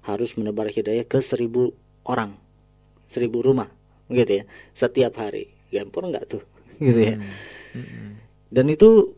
[0.00, 2.36] harus menebar hidayah ke seribu orang
[3.06, 3.68] seribu rumah
[4.08, 4.44] gitu ya.
[4.72, 6.42] Setiap hari gempor nggak tuh
[6.80, 7.16] gitu ya.
[8.48, 9.16] Dan itu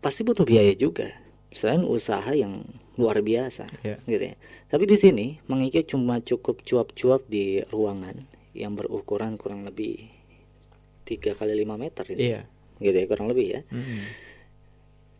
[0.00, 1.12] pasti butuh biaya juga
[1.52, 3.96] selain usaha yang luar biasa Ya.
[4.04, 4.36] gitu ya.
[4.68, 8.24] Tapi di sini mengiki cuma cukup cuap-cuap di ruangan
[8.54, 10.08] yang berukuran kurang lebih
[11.04, 12.42] tiga kali lima meter ini Iya.
[12.80, 14.00] gitu ya kurang lebih ya Mm-mm.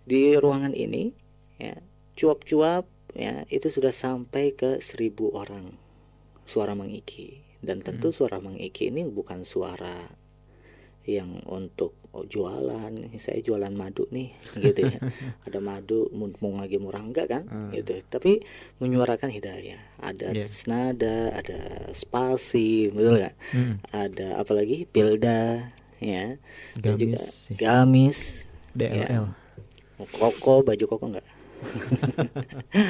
[0.05, 1.13] di ruangan ini
[1.59, 1.77] ya
[2.15, 5.75] cuap-cuap ya itu sudah sampai ke seribu orang
[6.45, 10.09] suara mengiki dan tentu suara mengiki ini bukan suara
[11.05, 12.89] yang untuk jualan
[13.19, 14.31] saya jualan madu nih
[14.65, 14.99] gitu ya
[15.43, 18.41] ada madu mumpung lagi murah enggak kan gitu tapi
[18.79, 20.47] menyuarakan hidayah ada Iya.
[20.47, 21.59] senada ada
[21.91, 23.77] spasi betul nggak Hmm.
[23.91, 26.39] ada apalagi pilda ya
[26.79, 27.57] dan juga Gamis, ya.
[27.59, 28.19] gamis
[28.73, 29.27] DLL.
[29.27, 30.05] ya.
[30.11, 31.27] koko baju koko enggak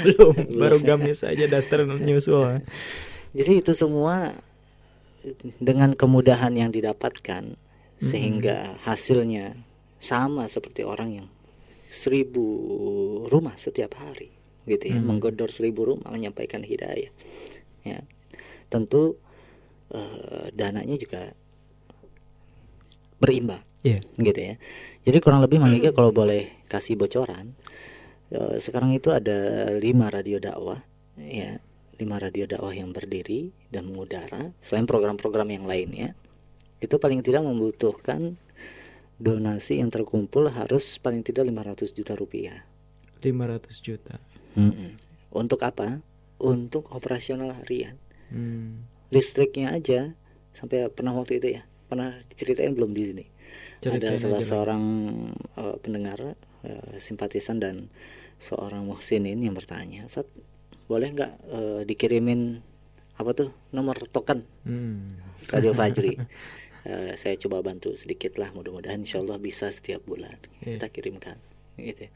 [0.05, 2.59] Belum, baru gamis aja daster nyusul.
[3.31, 4.35] Jadi itu semua
[5.57, 7.55] dengan kemudahan yang didapatkan
[8.05, 9.57] sehingga hasilnya
[9.99, 11.29] sama seperti orang yang
[11.89, 12.45] seribu
[13.31, 14.29] rumah setiap hari
[14.69, 14.99] gitu ya.
[14.99, 15.07] Hmm.
[15.09, 17.13] menggodor seribu rumah menyampaikan hidayah
[17.85, 18.01] ya.
[18.69, 19.17] Tentu
[19.95, 21.33] eh, dananya juga
[23.21, 24.01] berimbang Iya.
[24.17, 24.55] gitu ya.
[25.05, 27.53] Jadi kurang lebih Mang Ika kalau boleh kasih bocoran
[28.33, 30.81] eh, sekarang itu ada lima radio dakwah
[31.21, 31.61] ya.
[31.95, 36.19] Lima radio dakwah yang berdiri dan mengudara selain program-program yang lainnya
[36.85, 38.37] itu paling tidak membutuhkan
[39.17, 42.67] donasi yang terkumpul harus paling tidak 500 juta rupiah
[43.23, 44.21] 500 juta.
[44.55, 44.95] Mm-mm.
[45.33, 45.99] untuk apa
[46.39, 48.89] untuk operasional harian Hmm.
[49.13, 50.17] listriknya aja
[50.57, 53.25] sampai pernah waktu itu ya pernah diceritain belum di sini
[53.85, 54.83] ada Ceritain salah aja, seorang
[55.55, 56.19] eh, pendengar
[56.65, 57.93] eh, simpatisan dan
[58.41, 60.27] seorang muhsinin yang bertanya Ustaz
[60.89, 62.59] boleh nggak eh, dikirimin
[63.15, 65.07] apa tuh nomor token Hmm.
[65.53, 66.17] Radio Fajri
[66.85, 70.37] Eh, saya coba bantu sedikit lah mudah-mudahan insya Allah bisa setiap bulan.
[70.61, 70.77] Iya.
[70.77, 71.37] kita kirimkan
[71.81, 72.13] gitu.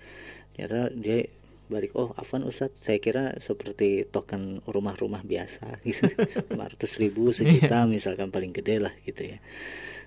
[0.52, 1.24] Ternyata dia
[1.68, 6.04] balik oh Afwan Ustadz saya kira seperti token rumah-rumah biasa gitu.
[6.52, 9.40] 500 ribu sejuta misalkan paling gede lah gitu ya.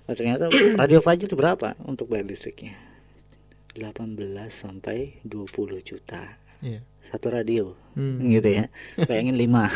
[0.06, 2.78] Oh, ternyata Radio Fajri berapa untuk bayar listriknya?
[3.78, 4.18] 18
[4.52, 6.38] sampai 20 juta.
[6.62, 6.86] Iya.
[7.10, 7.74] Satu radio.
[7.92, 8.24] Hmm.
[8.24, 8.66] gitu ya.
[9.10, 9.68] Bayangin lima.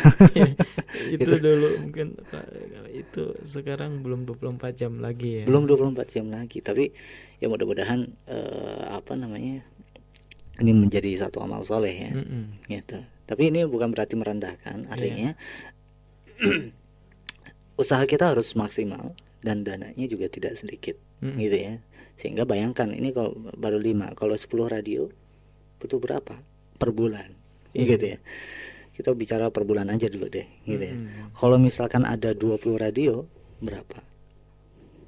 [1.13, 1.35] Itu Gitu.
[1.43, 2.15] dulu mungkin
[2.95, 5.43] itu sekarang belum 24 jam lagi ya.
[5.43, 6.63] belum 24 jam lagi.
[6.63, 6.95] Tapi
[7.43, 9.67] ya mudah-mudahan eh, apa namanya
[10.63, 12.11] ini menjadi satu amal soleh ya.
[12.15, 12.63] Mm-mm.
[12.71, 13.03] gitu.
[13.27, 14.87] Tapi ini bukan berarti merendahkan.
[14.87, 15.35] Artinya
[17.81, 19.11] usaha kita harus maksimal
[19.43, 20.95] dan dananya juga tidak sedikit.
[21.19, 21.35] Mm.
[21.35, 21.73] gitu ya.
[22.15, 25.11] Sehingga bayangkan ini kalau baru 5 kalau 10 radio
[25.83, 26.39] butuh berapa
[26.75, 27.31] per bulan
[27.71, 27.85] Iya.
[27.91, 28.19] gitu ya
[28.95, 31.35] kita bicara per bulan aja dulu deh gitu ya Mm-mm.
[31.35, 33.27] kalau misalkan ada 20 radio
[33.59, 33.99] berapa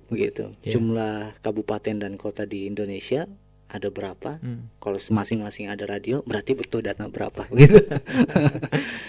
[0.07, 0.71] begitu Iya.
[0.73, 3.27] jumlah kabupaten dan kota di Indonesia
[3.67, 4.71] ada berapa Hmm.
[4.77, 7.79] kalau masing-masing ada radio berarti butuh dana berapa gitu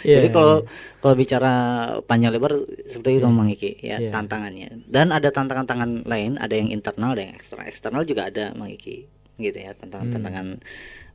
[0.03, 0.67] Iya, jadi kalau
[0.99, 1.53] kalau bicara
[2.03, 2.55] panjang lebar
[2.85, 3.31] seperti itu Iya.
[3.31, 4.11] Mang Iki ya Iya.
[4.11, 8.71] tantangannya dan ada tantangan-tantangan lain ada yang internal ada yang eksternal eksternal juga ada Mang
[8.71, 10.59] Iki gitu ya tantangan-tantangan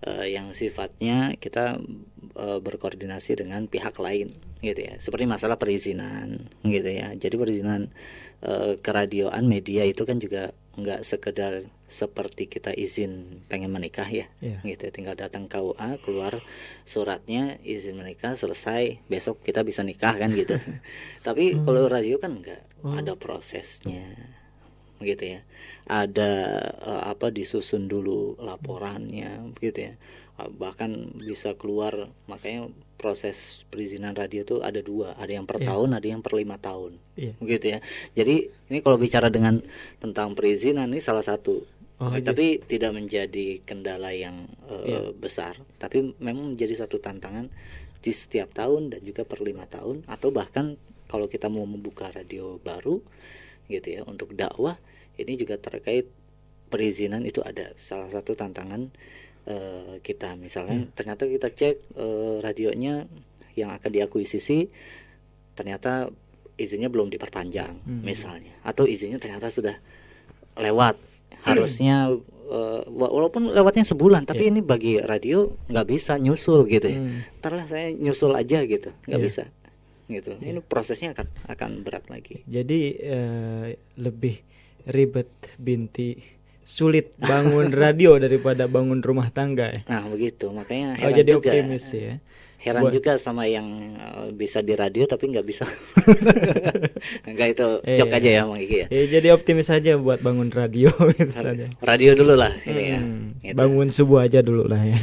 [0.01, 1.77] eh, yang sifatnya kita
[2.33, 4.95] eh, berkoordinasi dengan pihak lain gitu ya.
[4.97, 7.11] Seperti masalah perizinan gitu ya.
[7.13, 7.91] Jadi perizinan
[8.39, 14.65] eh, keradioan media itu kan juga nggak sekedar seperti kita izin pengen menikah ya Iya.
[14.65, 16.41] gitu tinggal datang KUA keluar
[16.81, 20.57] suratnya izin menikah selesai besok kita bisa nikah kan gitu.
[21.27, 22.97] Tapi kalau radio kan enggak Oh.
[22.97, 24.03] ada prosesnya
[25.05, 25.39] gitu ya
[25.85, 26.31] ada
[26.79, 29.95] eh, apa disusun dulu laporannya gitu ya
[30.33, 32.65] Eh, bahkan bisa keluar makanya
[32.97, 35.69] proses perizinan radio tuh ada dua ada yang per Iya.
[35.69, 37.37] tahun ada yang per lima tahun Iya.
[37.37, 37.79] gitu ya
[38.17, 39.61] jadi ini kalau bicara dengan
[40.01, 41.61] tentang perizinan ini salah satu
[42.01, 42.25] Oh, Eh, iya.
[42.25, 45.13] tapi tidak menjadi kendala yang eh, Iya.
[45.13, 47.53] besar tapi memang menjadi satu tantangan
[48.01, 52.57] di setiap tahun dan juga per lima tahun atau bahkan kalau kita mau membuka radio
[52.57, 52.97] baru
[53.69, 54.81] gitu ya untuk dakwah
[55.15, 56.09] ini juga terkait
[56.67, 57.71] perizinan itu ada.
[57.77, 58.89] Salah satu tantangan
[59.43, 60.33] eh, kita.
[60.35, 63.05] Misalnya ternyata kita cek eh, radionya
[63.53, 64.65] yang akan diakuisisi
[65.53, 66.09] ternyata
[66.55, 68.01] izinnya belum diperpanjang Hmm.
[68.01, 68.53] misalnya.
[68.61, 69.77] Atau izinnya ternyata sudah
[70.55, 70.97] lewat.
[71.43, 72.09] Harusnya
[72.43, 76.97] eh, wa- walaupun lewatnya sebulan tapi ini bagi radio nggak bisa nyusul gitu ya.
[76.97, 77.21] Hmm.
[77.37, 79.25] ntar lah saya nyusul aja gitu nggak Iya.
[79.25, 79.43] bisa
[80.05, 80.35] gitu.
[80.37, 82.43] Ini prosesnya akan akan berat lagi.
[82.45, 84.39] Jadi eh, lebih
[84.85, 86.19] ribet binti
[86.61, 89.81] sulit bangun radio daripada bangun rumah tangga ya.
[89.85, 92.15] nah begitu makanya Oh heran jadi juga optimis ya.
[92.57, 95.67] Heran Buat- juga sama yang eh, bisa di radio tapi nggak bisa.
[97.27, 97.97] Enggak itu Iya.
[97.99, 98.87] cok aja ya Mang Iki ya.
[98.87, 100.87] Iya, jadi optimis aja buat bangun radio
[101.19, 101.67] misalnya.
[101.81, 102.99] Radio dulu lah ini ya.
[102.99, 103.55] Hmm, Gitu.
[103.59, 104.95] Bangun subuh aja dulu lah ya.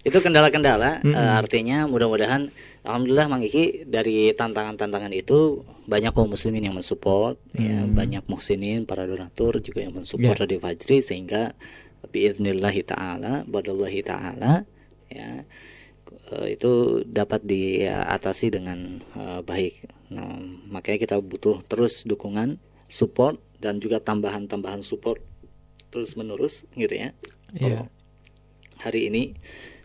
[0.00, 1.12] itu kendala-kendala Mm-mm.
[1.12, 2.48] eh, artinya mudah-mudahan
[2.80, 7.92] alhamdulillah Mang Iki dari tantangan-tantangan itu banyak kaum muslimin yang mensupport ya Hmm.
[7.92, 10.40] banyak muhsinin para donatur juga yang mensupport Ya.
[10.40, 11.58] Radio Fajri sehingga
[12.06, 14.62] biidnillahi taala badallahi taala
[15.10, 15.42] ya
[16.30, 16.70] eh, itu
[17.04, 19.74] dapat diatasi dengan eh, baik
[20.08, 25.20] nah makanya kita butuh terus dukungan support dan juga tambahan-tambahan support
[25.90, 27.10] terus menerus gitu ya
[27.50, 27.90] Iya.
[28.78, 29.34] hari ini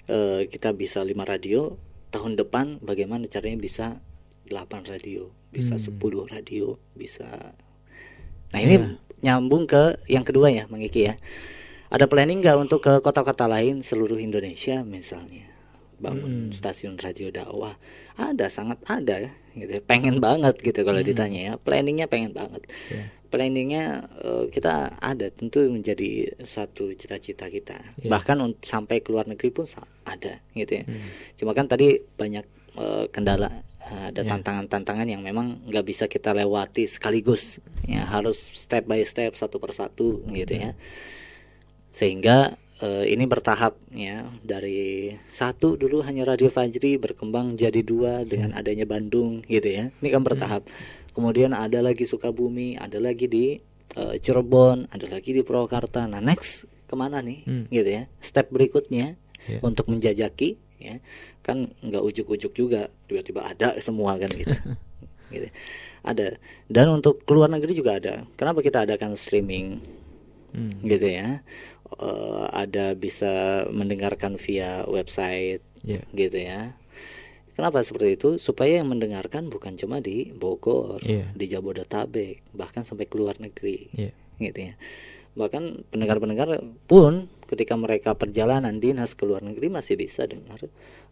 [0.05, 1.75] eh, kita bisa lima radio
[2.09, 3.85] tahun depan bagaimana caranya bisa
[4.45, 4.53] 8
[4.87, 5.85] radio bisa Hmm.
[5.95, 7.55] 10 radio bisa
[8.51, 8.87] nah ini Iya.
[9.25, 11.15] nyambung ke yang kedua ya Mang Iki ya
[11.87, 15.47] ada planning nggak untuk ke kota-kota lain seluruh Indonesia misalnya
[15.95, 16.53] bangun Mm-mm.
[16.53, 17.79] stasiun radio dakwah
[18.13, 21.07] ada sangat ada ya gitu pengen banget gitu kalau Mm.
[21.07, 23.07] ditanya ya planningnya pengen banget Iya.
[23.25, 23.83] planningnya
[24.17, 28.11] eh, kita ada tentu menjadi satu cita-cita kita Iya.
[28.11, 29.63] bahkan sampai ke luar negeri pun
[30.03, 31.07] ada gitu ya Hmm.
[31.35, 32.43] cuma kan tadi banyak
[32.75, 34.29] eh, kendala ada Iya.
[34.33, 37.61] tantangan-tantangan yang memang nggak bisa kita lewati sekaligus.
[37.85, 40.73] Ya harus step by step satu persatu gitu ya.
[41.91, 44.27] Sehingga eh, ini bertahap ya.
[44.41, 49.93] Dari satu dulu hanya radio Fajri berkembang jadi dua dengan adanya Bandung gitu ya.
[50.01, 50.67] Ini kan bertahap.
[51.15, 53.55] Kemudian ada lagi Sukabumi ada lagi di
[53.95, 56.03] eh, Cirebon ada lagi di Purwakarta.
[56.09, 57.39] Nah next ke mana nih?
[57.45, 57.65] Hmm.
[57.69, 58.03] gitu ya.
[58.19, 59.15] Step berikutnya
[59.45, 59.61] Ya.
[59.61, 60.99] untuk menjajaki ya.
[61.41, 64.51] Kan nggak ujuk-ujuk juga tiba-tiba ada semua kan gitu.
[65.25, 65.49] Gitu.
[66.05, 66.37] Ada.
[66.69, 68.29] Dan untuk keluar negeri juga ada.
[68.37, 69.81] Kenapa kita adakan streaming?
[70.55, 70.71] Hmm.
[70.85, 71.41] gitu ya.
[71.99, 75.99] Eh, ada bisa mendengarkan via website Ya.
[76.13, 76.77] gitu ya.
[77.53, 78.29] Kenapa seperti itu?
[78.37, 81.31] Supaya yang mendengarkan bukan cuma di Bogor Iya.
[81.33, 83.89] di Jabodetabek bahkan sampai keluar negeri.
[83.91, 84.11] Iya.
[84.37, 84.73] gitu ya.
[85.35, 90.59] Bahkan pendengar-pendengar pun ketika mereka perjalanan dinas ke luar negeri masih bisa dengar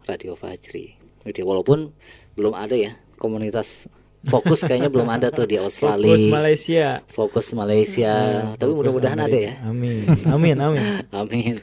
[0.03, 1.45] radio Fajri gitu ya.
[1.47, 1.95] walaupun
[2.35, 3.87] belum ada ya komunitas
[4.23, 6.87] fokus kayaknya belum ada tuh di Australia Fokus Malaysia.
[7.11, 8.13] fokus Malaysia
[8.43, 10.03] Hmm, tapi mudah-mudahan ada ya Amin.
[10.27, 10.83] Amin, amin.
[11.19, 11.53] Amin.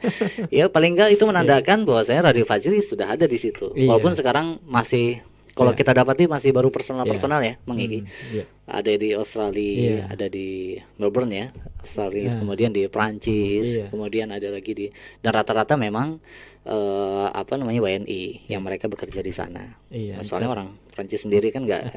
[0.48, 3.72] ya paling enggak itu menandakan bahwasanya Radio Fajri sudah ada di situ.
[3.72, 3.88] Iya.
[3.92, 5.20] Walaupun sekarang masih
[5.53, 5.78] kalau Iya.
[5.82, 7.98] kita dapati masih baru personal-personal ya, Mang Iki.
[8.01, 8.44] Hmm, iya.
[8.70, 10.03] Ada di Australia, Iya.
[10.09, 11.46] ada di Melbourne ya,
[11.82, 12.38] Australia, Iya.
[12.38, 13.86] kemudian di Prancis, Iya.
[13.90, 14.86] kemudian ada lagi di
[15.20, 16.22] dan rata-rata memang
[16.70, 19.74] eh, apa namanya WNI yang mereka bekerja di sana.
[19.90, 21.90] Iya, Soalnya ntar- orang Prancis sendiri kan enggak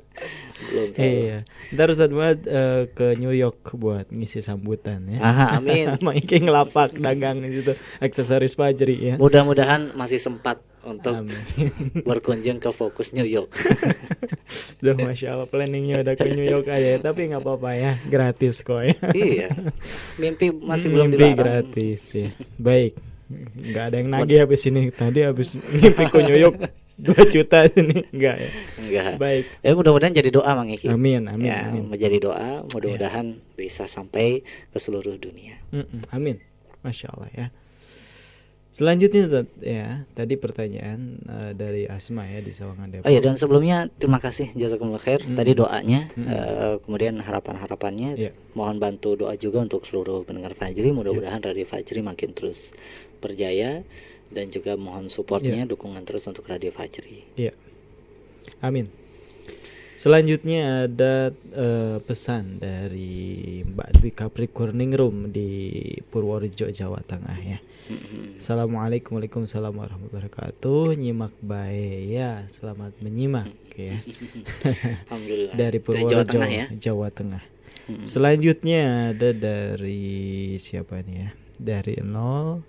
[0.68, 1.04] belum tahu.
[1.04, 1.38] Iya.
[1.72, 5.18] Ntar Ustadz Muhammad eh, ke New York buat ngisi sambutan ya.
[5.18, 5.96] Aha, amin.
[6.04, 9.14] Mang Iki ngelapak dagang gitu aksesoris Fajri ya.
[9.16, 11.36] Mudah-mudahan masih sempat untuk Amin.
[12.08, 13.52] berkunjung ke Fokus New York.
[14.80, 16.98] Duh, masya Allah planningnya udah ke New York aja, ya.
[16.98, 18.96] tapi nggak apa-apa ya, gratis kok ya.
[19.12, 19.52] iya.
[20.16, 21.36] Mimpi masih belum Mimpi dilarang.
[21.36, 22.32] gratis ya.
[22.56, 22.96] Baik,
[23.30, 24.90] nggak ada yang nagih habis ini.
[24.90, 26.04] Tadi habis mimpi
[26.36, 26.56] York
[27.00, 28.50] 2 juta sini, enggak ya?
[28.76, 29.12] Enggak.
[29.16, 29.44] Baik.
[29.64, 30.92] Ya mudah-mudahan jadi doa Mang Iki.
[30.92, 31.88] Amin, amin, Ya, amin.
[31.88, 35.56] menjadi doa, mudah-mudahan bisa sampai ke seluruh dunia.
[35.72, 36.36] Mm-mm, amin,
[36.84, 37.46] masya Allah ya.
[38.70, 43.04] Selanjutnya Ustaz, ya tadi pertanyaan eh, dari Asma ya di Sawangan Depok.
[43.04, 45.34] Oh iya dan sebelumnya terima kasih jazakumullah khair Hmm.
[45.34, 46.24] tadi doanya Hmm.
[46.24, 48.30] eh, kemudian harapan-harapannya Iya.
[48.54, 52.70] mohon bantu doa juga untuk seluruh pendengar Fajri mudah-mudahan Radio Fajri makin terus
[53.20, 53.84] berjaya
[54.30, 57.26] dan juga mohon supportnya dukungan terus untuk Radio Fajri.
[57.34, 57.52] Iya.
[58.64, 58.86] Amin.
[60.00, 65.76] Selanjutnya ada eh, pesan dari Mbak Dwi Capricorning Room di
[66.08, 67.60] Purworejo, Jawa Tengah ya.
[68.40, 70.96] Assalamualaikum Waalaikumsalam warahmatullahi wabarakatuh.
[70.96, 74.00] Nyimak baik ya, selamat menyimak ya.
[75.12, 75.54] Alhamdulillah.
[75.58, 76.66] dari Purworejo, Jawa Tengah ya.
[76.80, 77.42] Jawa Tengah.
[77.90, 78.06] Mm-mm.
[78.06, 81.30] Selanjutnya ada dari siapa nih ya?
[81.60, 82.64] Dari 0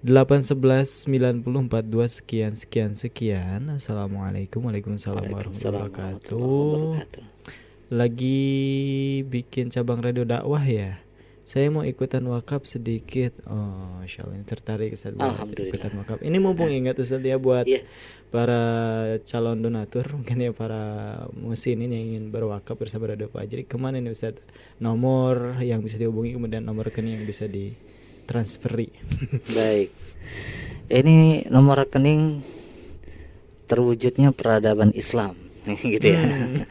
[0.00, 3.68] 811 90 42 sekian sekian sekian.
[3.68, 7.04] Assalamualaikum Waalaikumsalam warahmatullahi wabarakatuh.
[7.92, 8.40] Lagi
[9.28, 10.96] bikin cabang radio dakwah ya.
[11.44, 13.36] Saya mau ikutan wakaf sedikit.
[13.44, 15.68] Oh, Allah ini tertarik Ustaz Alhamdulillah.
[15.76, 16.18] ikutan wakaf.
[16.24, 17.84] Ini mumpung ingat Ustaz ya buat Iya.
[18.32, 18.62] para
[19.28, 20.80] calon donatur mungkin ya para
[21.36, 24.38] musinin yang ingin berwakaf bersama Radio Fajri ke mana nih Ustaz
[24.80, 27.44] nomor yang bisa dihubungi kemudian nomor rekening yang bisa
[28.30, 28.86] ditransferi
[29.58, 29.90] Baik.
[30.86, 32.46] Ini nomor rekening
[33.66, 35.34] terwujudnya peradaban Islam
[35.82, 36.22] gitu ya.
[36.22, 36.62] Hmm.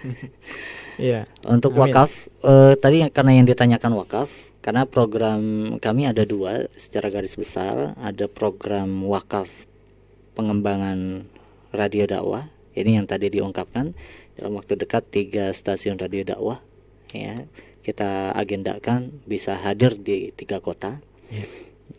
[1.00, 1.32] Iya.
[1.48, 1.96] Untuk Amin.
[1.96, 4.28] wakaf eh, tadi yang- karena yang ditanyakan wakaf
[4.60, 5.40] karena program
[5.80, 9.48] kami ada dua secara garis besar ada program wakaf
[10.36, 11.24] pengembangan
[11.72, 13.96] radio dakwah ini yang tadi diungkapkan
[14.36, 16.60] dalam waktu dekat tiga stasiun radio dakwah
[17.16, 17.48] ya
[17.80, 21.00] kita agendakan bisa hadir di tiga kota
[21.30, 21.46] Ya.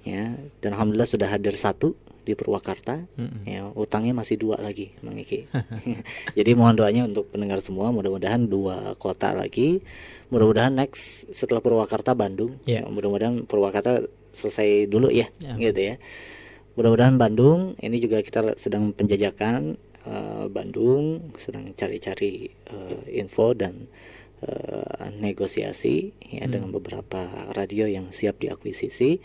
[0.02, 0.24] ya
[0.60, 3.42] dan alhamdulillah sudah hadir satu di Purwakarta Mm-mm.
[3.44, 5.48] ya utangnya masih dua lagi Mang Iki
[6.38, 9.80] jadi mohon doanya untuk pendengar semua mudah-mudahan dua kota lagi
[10.28, 12.84] mudah-mudahan next setelah Purwakarta Bandung Ya.
[12.84, 15.56] mudah-mudahan Purwakarta selesai dulu ya Ya.
[15.58, 15.94] gitu ya
[16.76, 19.74] mudah-mudahan Bandung ini juga kita sedang penjajakan
[20.06, 23.90] eh, Bandung sedang cari-cari eh, info dan
[24.44, 26.52] eh, negosiasi ya Hmm.
[26.52, 29.20] dengan beberapa radio yang siap diakuisisi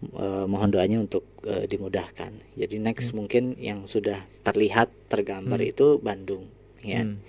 [0.00, 5.70] Eh, mohon doanya untuk eh, dimudahkan jadi next mungkin yang sudah terlihat tergambar Hmm.
[5.76, 6.48] itu Bandung
[6.80, 7.20] ya Hmm.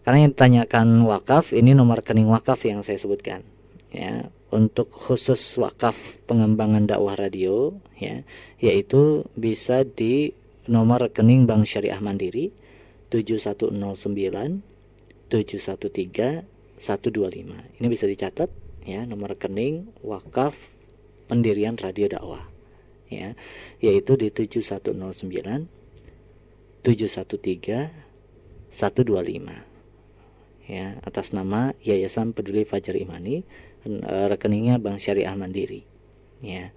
[0.00, 3.44] karena yang ditanyakan wakaf ini nomor rekening wakaf yang saya sebutkan
[3.92, 8.24] ya untuk khusus wakaf pengembangan dakwah radio ya
[8.56, 10.32] yaitu bisa di
[10.64, 12.56] nomor rekening Bank Syariah Mandiri
[13.12, 14.64] 7109
[15.28, 16.46] 713
[16.78, 18.50] 125 ini bisa dicatat
[18.86, 20.70] ya nomor rekening wakaf
[21.26, 22.46] pendirian radio dakwah
[23.10, 23.34] ya
[23.82, 25.66] yaitu di 7109
[26.84, 27.90] 713
[28.70, 33.42] 125 ya atas nama Yayasan Peduli Fajar Imani
[33.86, 35.82] eh, rekeningnya Bank Syariah Mandiri
[36.42, 36.70] ya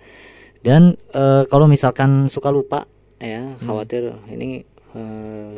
[0.66, 2.86] dan eh, kalau misalkan suka lupa
[3.20, 3.68] ya Hmm.
[3.68, 4.64] khawatir ini
[5.00, 5.54] eh,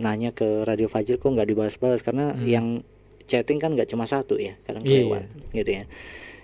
[0.00, 2.48] nanya ke Radio Fajar kok nggak dibahas-bahas karena Hmm.
[2.48, 2.66] yang
[3.28, 5.84] chatting kan nggak cuma satu ya kadang Iya, kelewat gitu ya.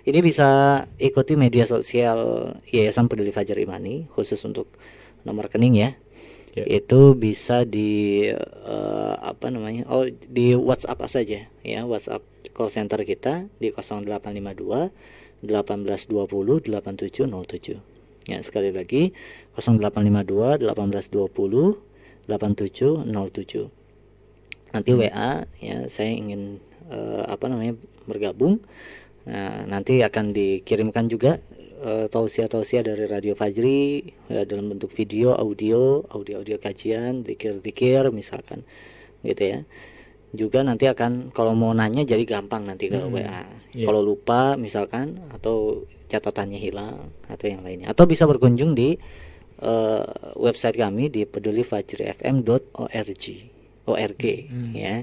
[0.03, 0.49] Ini bisa
[0.99, 2.19] ikuti media sosial
[2.67, 4.67] Yayasan Peduli Fajar Imani khusus untuk
[5.23, 5.91] nomor rekening ya.
[6.53, 6.69] Ya.
[6.69, 11.79] itu bisa di eh, apa namanya oh di WhatsApp saja ya.
[11.81, 12.21] WhatsApp
[12.53, 14.93] call center kita di 0852
[15.41, 19.11] 1820 8707 ya sekali lagi
[19.57, 21.92] 0852 1820
[22.27, 23.69] 8707
[24.73, 26.57] nanti WA ya saya ingin
[26.89, 27.77] eh, apa namanya
[28.09, 28.59] bergabung
[29.23, 31.39] nah nanti akan dikirimkan juga
[31.83, 38.63] eh, tausiah-tausiah dari Radio Fajri ya, dalam bentuk video, audio, audio-audio kajian, zikir-zikir misalkan
[39.23, 39.59] gitu ya.
[40.33, 43.45] Juga nanti akan kalau mau nanya jadi gampang nanti ke Hmm, WA.
[43.77, 43.85] iya.
[43.85, 48.97] Kalau lupa misalkan atau catatannya hilang atau yang lainnya atau bisa berkunjung di
[49.63, 50.03] eh,
[50.35, 53.25] website kami di pedulifajrifm.org
[53.83, 54.71] org Hmm.
[54.73, 54.93] ya.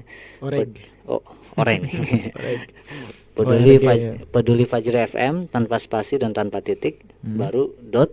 [1.03, 1.19] Oh,
[1.55, 1.81] oreng.
[3.31, 4.11] Peduli ORG, Faj- ya.
[4.27, 7.35] peduli Fajri FM tanpa spasi dan tanpa titik Hmm.
[7.37, 8.11] baru dot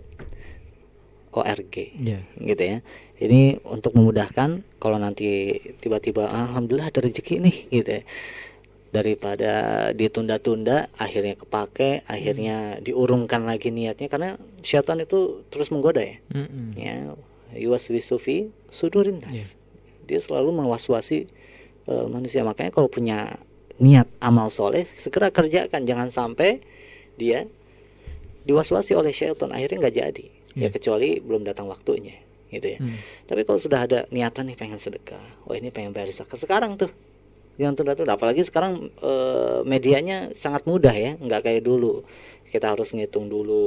[1.30, 2.18] org Ya.
[2.36, 2.76] gitu ya
[3.18, 8.00] ini untuk memudahkan kalau nanti tiba-tiba alhamdulillah ada rezeki nih gitu ya
[8.88, 9.52] daripada
[9.92, 14.30] ditunda-tunda akhirnya kepake akhirnya diurungkan lagi niatnya karena
[14.64, 16.16] syaitan itu terus menggoda ya.
[16.32, 16.72] Mm-mm.
[16.72, 16.94] ya
[17.56, 19.56] yuwaswisu fi sudurin nas.
[20.08, 21.28] Dia selalu mewaswasi
[21.84, 22.40] eh, manusia.
[22.44, 23.36] Makanya kalau punya
[23.76, 25.84] niat amal soleh segera kerjakan.
[25.84, 26.64] Jangan sampai
[27.20, 27.44] dia
[28.48, 30.26] diwaswasi oleh syaitan akhirnya nggak jadi.
[30.56, 30.68] Ya Iya.
[30.74, 32.18] kecuali belum datang waktunya
[32.48, 32.80] gitu ya.
[32.80, 32.96] Hmm.
[33.28, 36.40] tapi kalau sudah ada niatan nih pengen sedekah oh ini pengen bayar zakat.
[36.40, 36.88] Sekarang tuh
[37.58, 42.06] jangan tunda-tunda apalagi sekarang eh, medianya sangat mudah ya nggak kayak dulu.
[42.48, 43.60] Kita harus ngitung dulu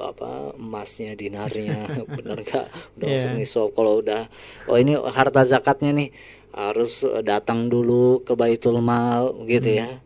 [0.00, 1.84] apa emasnya dinarnya
[2.16, 2.66] bener nggak?
[2.96, 3.14] Udah Iya.
[3.18, 4.32] masuk nisab kalau udah
[4.66, 6.08] oh ini harta zakatnya nih
[6.54, 10.00] harus eh, datang dulu ke baitul mal gitu ya.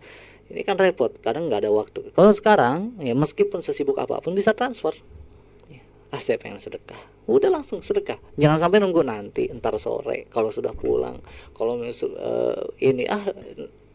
[0.47, 2.11] Ini kan repot kadang nggak ada waktu.
[2.11, 4.95] Kalau sekarang ya meskipun sesibuk apa pun bisa transfer
[6.17, 6.97] ah saya pengen sedekah?
[7.29, 8.17] Udah langsung sedekah.
[8.41, 11.21] Jangan sampai nunggu nanti entar sore kalau sudah pulang.
[11.53, 11.93] Kalau eh,
[12.81, 13.21] ini ah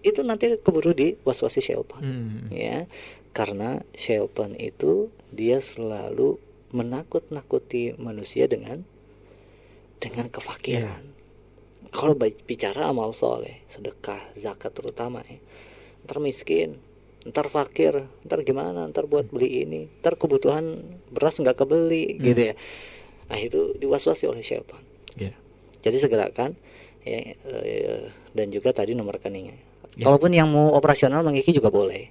[0.05, 2.49] itu nanti keburu di waswasi syaitan Hmm.
[2.53, 2.86] ya
[3.34, 6.38] karena syaitan itu dia selalu
[6.74, 8.86] menakut-nakuti manusia dengan
[9.97, 11.13] dengan kefakiran.
[11.91, 15.38] Kalau baik- bicara amal soleh sedekah zakat terutama ya
[16.01, 16.82] ntar miskin
[17.24, 17.93] ntar fakir
[18.24, 18.88] ntar gimana?
[18.88, 19.86] Ntar buat beli ini.
[20.01, 22.22] Ntar kebutuhan beras nggak kebeli Hmm.
[22.24, 22.55] gitu ya.
[23.30, 24.82] Nah itu diwaswasi oleh syaitan.
[25.13, 25.36] Ya.
[25.82, 26.55] jadi segerakan
[27.01, 28.01] ya eh,
[28.32, 29.57] dan juga tadi nomor rekeningnya.
[29.91, 30.07] Ya.
[30.07, 32.07] kalaupun yang mau operasional mengiki juga boleh.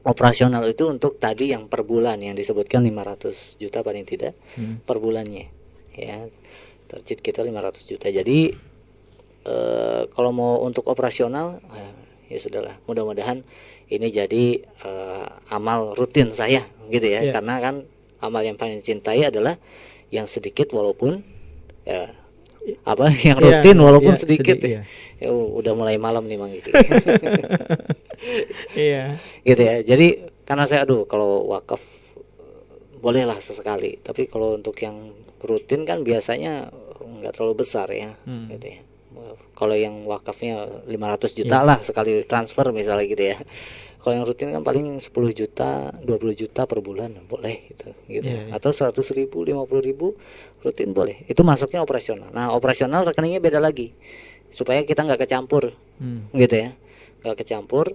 [0.00, 4.80] Operasional itu untuk tadi yang per bulan yang disebutkan 500 juta paling tidak Hmm.
[4.80, 5.48] per bulannya.
[5.92, 6.28] Ya
[6.86, 8.08] target kita 500 juta.
[8.08, 8.52] Jadi
[9.42, 11.92] eh, kalau mau untuk operasional eh,
[12.28, 12.76] ya sudahlah.
[12.84, 13.40] Mudah-mudahan
[13.90, 17.32] ini jadi eh, amal rutin saya gitu ya Ya.
[17.32, 17.74] karena kan
[18.20, 19.58] amal yang paling cintai adalah
[20.08, 21.22] yang sedikit walaupun
[21.82, 22.10] ya
[22.82, 24.82] apa yang Ya, rutin walaupun ya, sedikit sedi- ya.
[25.18, 26.70] Ya, udah mulai malam nih mang Iki.
[28.76, 29.16] Iya.
[29.42, 30.06] gitu ya jadi
[30.44, 31.80] karena saya aduh kalau wakaf
[32.94, 36.68] bolehlah sesekali tapi kalau untuk yang rutin kan biasanya
[37.00, 38.48] nggak terlalu besar ya Hmm.
[38.50, 38.80] gitu ya
[39.52, 41.66] kalau yang wakafnya 500 juta Iya.
[41.66, 43.38] lah sekali transfer misalnya gitu ya.
[44.00, 48.24] Kalau yang rutin kan paling 10 juta 20 juta per bulan boleh gitu gitu.
[48.24, 48.56] Iya, iya.
[48.56, 50.16] atau 100 ribu 50 ribu
[50.62, 51.28] rutin boleh.
[51.28, 52.32] Itu masuknya operasional.
[52.32, 53.92] Nah operasional rekeningnya beda lagi.
[54.50, 56.32] Supaya kita nggak kecampur Hmm.
[56.32, 56.72] gitu ya.
[57.20, 57.92] Nggak kecampur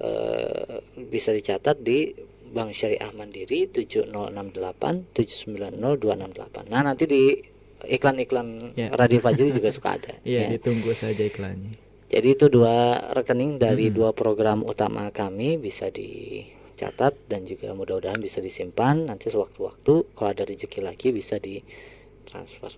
[0.00, 2.10] eh, bisa dicatat di
[2.52, 7.38] Bank Syariah Mandiri 7068 790 268 nah nanti di
[7.84, 8.88] iklan-iklan Ya.
[8.90, 10.48] Radio Fajri juga suka ada Iya, ya.
[10.54, 11.76] ditunggu saja iklannya.
[12.06, 12.74] Jadi itu dua
[13.10, 13.94] rekening dari Hmm.
[13.94, 20.44] dua program utama kami bisa dicatat dan juga mudah-mudahan bisa disimpan nanti sewaktu-waktu kalau ada
[20.44, 22.76] rezeki lagi bisa ditransfer.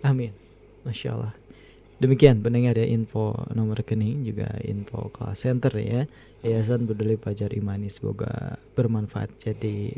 [0.00, 0.30] Amin.
[0.82, 1.34] Masya Allah.
[1.98, 6.06] Demikian pendengar ya info nomor rekening juga info call center ya
[6.38, 9.90] Yayasan Peduli Fajar Imani semoga bermanfaat jadi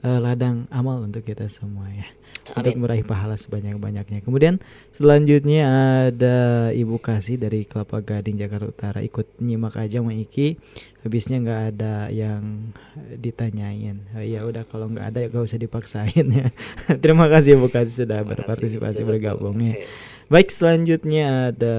[0.00, 2.06] eh, ladang amal untuk kita semua ya
[2.52, 4.20] untuk meraih pahala sebanyak-banyaknya.
[4.20, 4.60] Kemudian
[4.92, 5.64] selanjutnya
[6.12, 10.60] ada Ibu Kasih dari Kelapa Gading Jakarta Utara ikut nyimak aja sama Iki.
[11.04, 12.72] Habisnya nggak ada yang
[13.16, 14.04] ditanyain.
[14.20, 16.52] Eh, ya udah kalau nggak ada ya nggak usah dipaksain ya.
[17.02, 19.80] Terima kasih Ibu Kasih sudah berpartisipasi bergabung ya.
[20.28, 21.76] Baik selanjutnya ada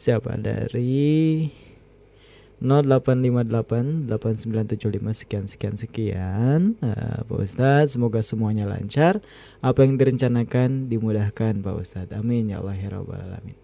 [0.00, 1.48] siapa dari
[2.60, 6.60] 0858 8975 sekian sekian sekian.
[6.84, 9.24] Eh, Pak Ustadz semoga semuanya lancar.
[9.64, 12.12] Apa yang direncanakan dimudahkan Pak Ustadz.
[12.12, 13.56] Amin ya Allah ya Rabbal Alamin.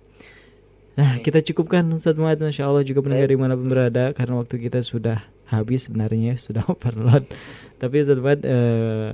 [0.96, 2.48] Nah kita cukupkan Ustadz Muhammad.
[2.48, 6.64] Masya Allah juga pendengar di mana pun berada Karena waktu kita sudah habis sebenarnya Sudah
[6.64, 7.28] overload.
[7.76, 9.12] Tapi Ustadz Muhammad eh,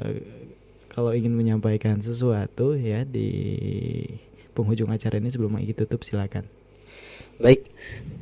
[0.94, 3.28] Kalau ingin menyampaikan sesuatu ya Di
[4.54, 6.46] penghujung acara ini sebelum Iki tutup silakan.
[7.40, 7.64] Baik,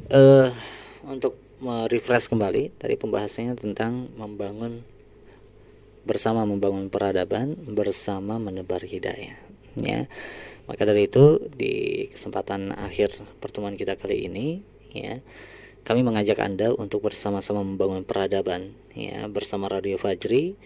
[0.08, 0.48] eh
[1.04, 4.80] untuk merefresh kembali tadi pembahasannya tentang membangun
[6.08, 9.36] bersama membangun peradaban bersama menebar hidayah.
[9.76, 10.08] Ya,
[10.66, 15.20] maka dari itu di kesempatan akhir pertemuan kita kali ini, ya,
[15.84, 20.56] kami mengajak anda untuk bersama-sama membangun peradaban, ya, bersama Radio Fajri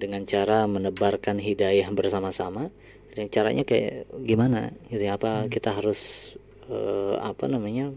[0.00, 2.72] dengan cara menebarkan hidayah bersama-sama.
[3.10, 4.70] Dan caranya kayak gimana?
[4.88, 6.32] Gitu ya, apa kita harus
[6.70, 7.92] eh, apa namanya?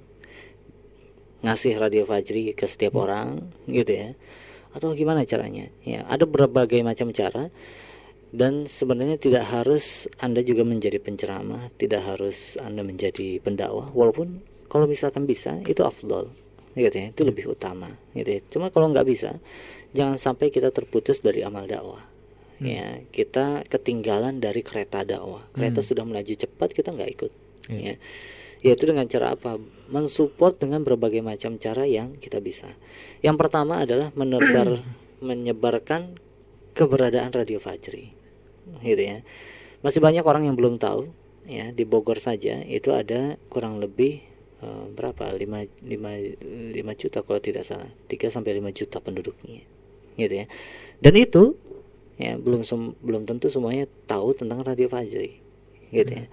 [1.43, 4.09] Ngasih radio Fajri ke setiap orang gitu ya.
[4.73, 5.69] Atau gimana caranya?
[5.85, 7.51] Ya ada berbagai macam cara.
[8.33, 13.93] Dan sebenarnya tidak harus anda juga menjadi penceramah tidak harus anda menjadi pendakwah.
[13.93, 14.41] Walaupun
[14.73, 16.33] kalau misalkan bisa itu afdol
[16.73, 17.13] gitu ya.
[17.13, 18.39] Itu lebih utama gitu ya.
[18.49, 19.37] Cuma kalau nggak bisa
[19.93, 22.01] jangan sampai kita terputus dari amal dakwah.
[22.57, 25.45] Ya kita ketinggalan dari kereta dakwah.
[25.53, 25.89] Kereta Hmm.
[25.93, 27.31] sudah melaju cepat kita nggak ikut
[27.69, 27.93] Iya.
[27.93, 27.95] ya
[28.63, 29.59] yaitu dengan cara apa?
[29.91, 32.71] Mensupport dengan berbagai macam cara yang kita bisa.
[33.19, 34.79] Yang pertama adalah menebar
[35.27, 36.15] menyebarkan
[36.71, 38.15] keberadaan radio Fajri.
[38.79, 39.19] Gitu ya.
[39.83, 41.11] Masih banyak orang yang belum tahu
[41.43, 44.23] ya di Bogor saja itu ada kurang lebih
[44.63, 45.35] eh, berapa?
[45.35, 47.91] 5 5 5 juta kalau tidak salah.
[48.07, 49.67] 3 sampai 5 juta penduduknya.
[50.15, 50.47] Gitu ya.
[51.03, 51.59] Dan itu
[52.15, 55.43] ya belum sem- belum tentu semuanya tahu tentang radio Fajri.
[55.91, 56.31] Gitu ya.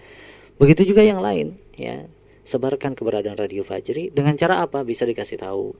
[0.62, 2.06] Begitu juga yang lain ya
[2.50, 4.10] sebarkan keberadaan radio Fajri.
[4.10, 4.82] Dengan cara apa?
[4.82, 5.70] Bisa dikasih tahu.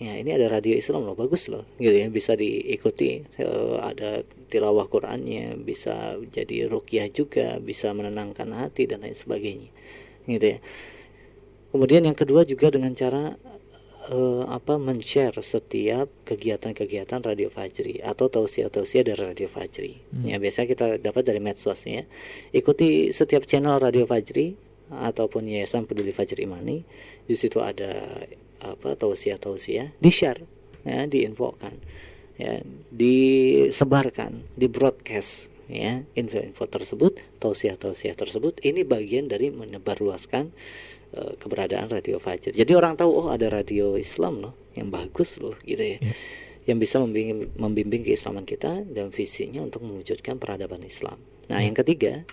[0.00, 1.64] Ya ini ada radio Islam loh bagus loh.
[1.80, 3.24] Gitu ya bisa diikuti.
[3.24, 9.72] Eh, ada tilawah Qurannya bisa jadi rukyah juga bisa menenangkan hati dan lain sebagainya.
[10.28, 10.58] Gitu ya.
[11.70, 13.36] Kemudian yang kedua juga dengan cara
[14.08, 20.00] eh, apa men-share setiap kegiatan-kegiatan Radio Fajri atau tausiah-tausiah dari Radio Fajri.
[20.16, 20.24] Hmm.
[20.24, 22.08] Ya biasa kita dapat dari medsos ya.
[22.56, 26.82] Ikuti setiap channel Radio Fajri ataupun Yayasan Peduli Fajri Imani.
[27.24, 28.26] Di situ ada
[28.60, 30.44] apa tausiah-tausiah di-share
[30.84, 31.74] ya, diinfokan.
[32.40, 40.48] Ya, disebarkan, di broadcast ya info-info tersebut, tausiah-tausiah tersebut ini bagian dari menebarluaskan
[41.14, 42.56] eh, keberadaan radio Fajr.
[42.56, 45.98] Jadi orang tahu oh ada radio Islam loh yang bagus loh gitu ya.
[46.64, 51.20] Yang bisa membimbing, membimbing keislaman kita dan visinya untuk mewujudkan peradaban Islam.
[51.50, 52.24] Nah, yang ketiga,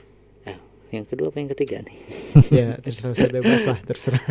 [0.94, 1.98] yang kedua apa yang ketiga nih?
[2.60, 4.24] ya terserah saya bebas lah terserah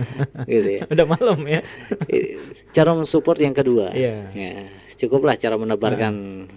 [0.50, 0.82] gitu ya.
[0.86, 1.60] udah malam ya
[2.74, 3.94] Cara mensupport yang kedua.
[3.94, 4.30] Iya.
[4.34, 4.54] Ya,
[4.98, 6.14] cukuplah cara menebarkan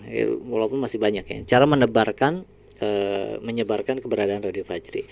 [0.09, 1.37] eh, walaupun masih banyak ya.
[1.45, 2.45] Cara menebarkan
[2.81, 5.05] eh, menyebarkan keberadaan Radio Fajri.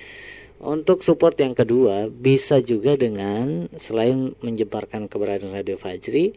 [0.56, 6.32] Untuk support yang kedua bisa juga dengan selain menyebarkan keberadaan Radio Fajri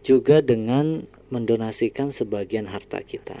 [0.00, 3.36] juga dengan mendonasikan sebagian harta kita.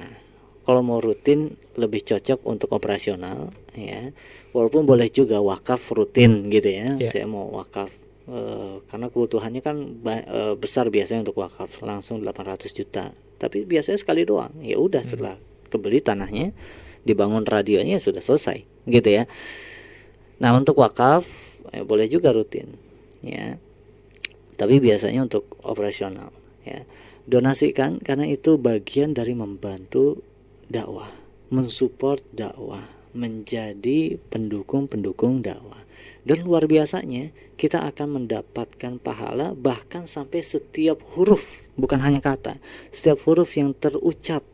[0.68, 4.10] Kalau mau rutin lebih cocok untuk operasional ya.
[4.50, 6.98] Walaupun boleh juga wakaf rutin gitu ya.
[6.98, 7.10] Ya.
[7.14, 7.94] Saya mau wakaf
[8.28, 14.26] Uh, karena kebutuhannya kan uh, besar biasanya untuk wakaf langsung 800 juta tapi biasanya sekali
[14.26, 15.10] doang ya udah hmm.
[15.14, 15.40] setelah
[15.70, 16.52] kebeli tanahnya
[17.06, 19.24] dibangun radionya sudah selesai gitu ya
[20.42, 21.24] nah untuk wakaf
[21.72, 22.68] ya, boleh juga rutin
[23.22, 23.56] ya
[24.58, 26.34] tapi biasanya untuk operasional
[26.66, 26.82] ya
[27.24, 30.20] donasikan karena itu bagian dari membantu
[30.66, 31.08] dakwah
[31.48, 35.78] mensupport dakwah menjadi pendukung-pendukung dakwah
[36.28, 42.60] dan luar biasanya kita akan mendapatkan pahala bahkan sampai setiap huruf, bukan hanya kata,
[42.92, 44.44] setiap huruf yang terucap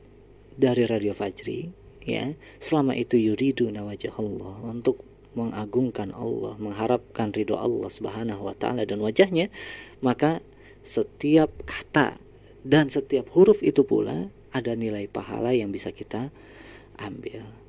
[0.54, 1.74] dari Radio Fajri,
[2.06, 5.02] ya, selama itu yuridu nawajah Allah untuk
[5.34, 9.50] mengagungkan Allah, mengharapkan ridho Allah Subhanahu wa taala dan wajahnya,
[9.98, 10.38] maka
[10.86, 12.22] setiap kata
[12.62, 16.30] dan setiap huruf itu pula ada nilai pahala yang bisa kita
[17.02, 17.63] ambil.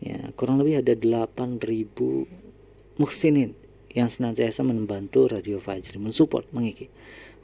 [0.00, 3.56] Ya, kurang lebih ada 8000 muhsinin
[3.96, 6.92] yang senantiasa membantu Radio Fajri, mensupport, mengiki,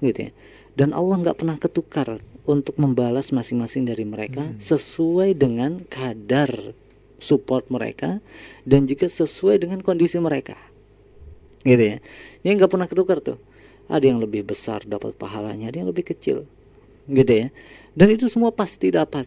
[0.05, 0.31] gitu ya.
[0.77, 4.61] Dan Allah nggak pernah ketukar untuk membalas masing-masing dari mereka hmm.
[4.61, 6.77] sesuai dengan kadar
[7.23, 8.21] support mereka
[8.69, 10.61] dan juga sesuai dengan kondisi mereka,
[11.65, 11.97] gitu ya.
[12.45, 13.41] Yang nggak pernah ketukar tuh.
[13.89, 16.45] Ada yang lebih besar dapat pahalanya, ada yang lebih kecil,
[17.09, 17.49] gitu ya.
[17.93, 19.25] Dan itu semua pasti dapat,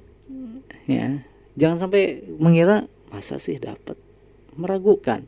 [0.85, 1.25] ya.
[1.55, 2.85] Jangan sampai mengira
[3.15, 3.95] masa sih dapat,
[4.59, 5.23] meragukan.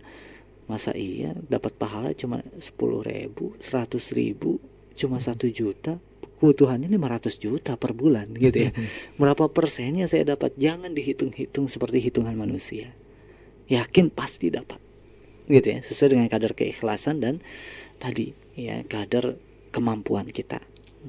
[0.67, 4.59] Masa iya dapat pahala cuma sepuluh ribu seratus ribu
[4.99, 5.95] cuma satu juta?
[6.37, 8.71] Kebutuhannya 500 juta per bulan gitu ya.
[9.17, 10.53] Berapa persennya saya dapat?
[10.53, 12.93] Jangan dihitung-hitung seperti hitungan manusia.
[13.71, 14.77] Yakin pasti dapat.
[15.49, 17.41] Gitu ya sesuai dengan kadar keikhlasan dan
[17.97, 19.39] tadi ya kadar
[19.73, 20.61] kemampuan kita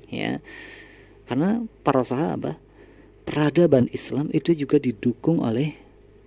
[0.09, 0.41] ya.
[1.29, 2.57] Karena para sahabat
[3.29, 5.77] peradaban Islam itu juga didukung oleh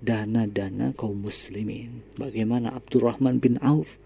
[0.01, 2.01] dana-dana kaum muslimin.
[2.17, 4.01] Bagaimana Abdurrahman bin Auf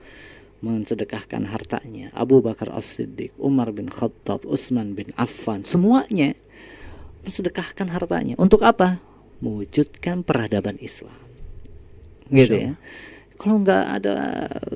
[0.59, 6.35] mensedekahkan hartanya, Abu Bakar As-Siddiq, Umar bin Khattab, Utsman bin Affan, semuanya
[7.23, 8.35] mensedekahkan hartanya.
[8.35, 8.99] Untuk apa?
[9.39, 11.15] Mewujudkan peradaban Islam.
[12.27, 12.73] Gitu ya.
[13.35, 14.15] Kalau nggak ada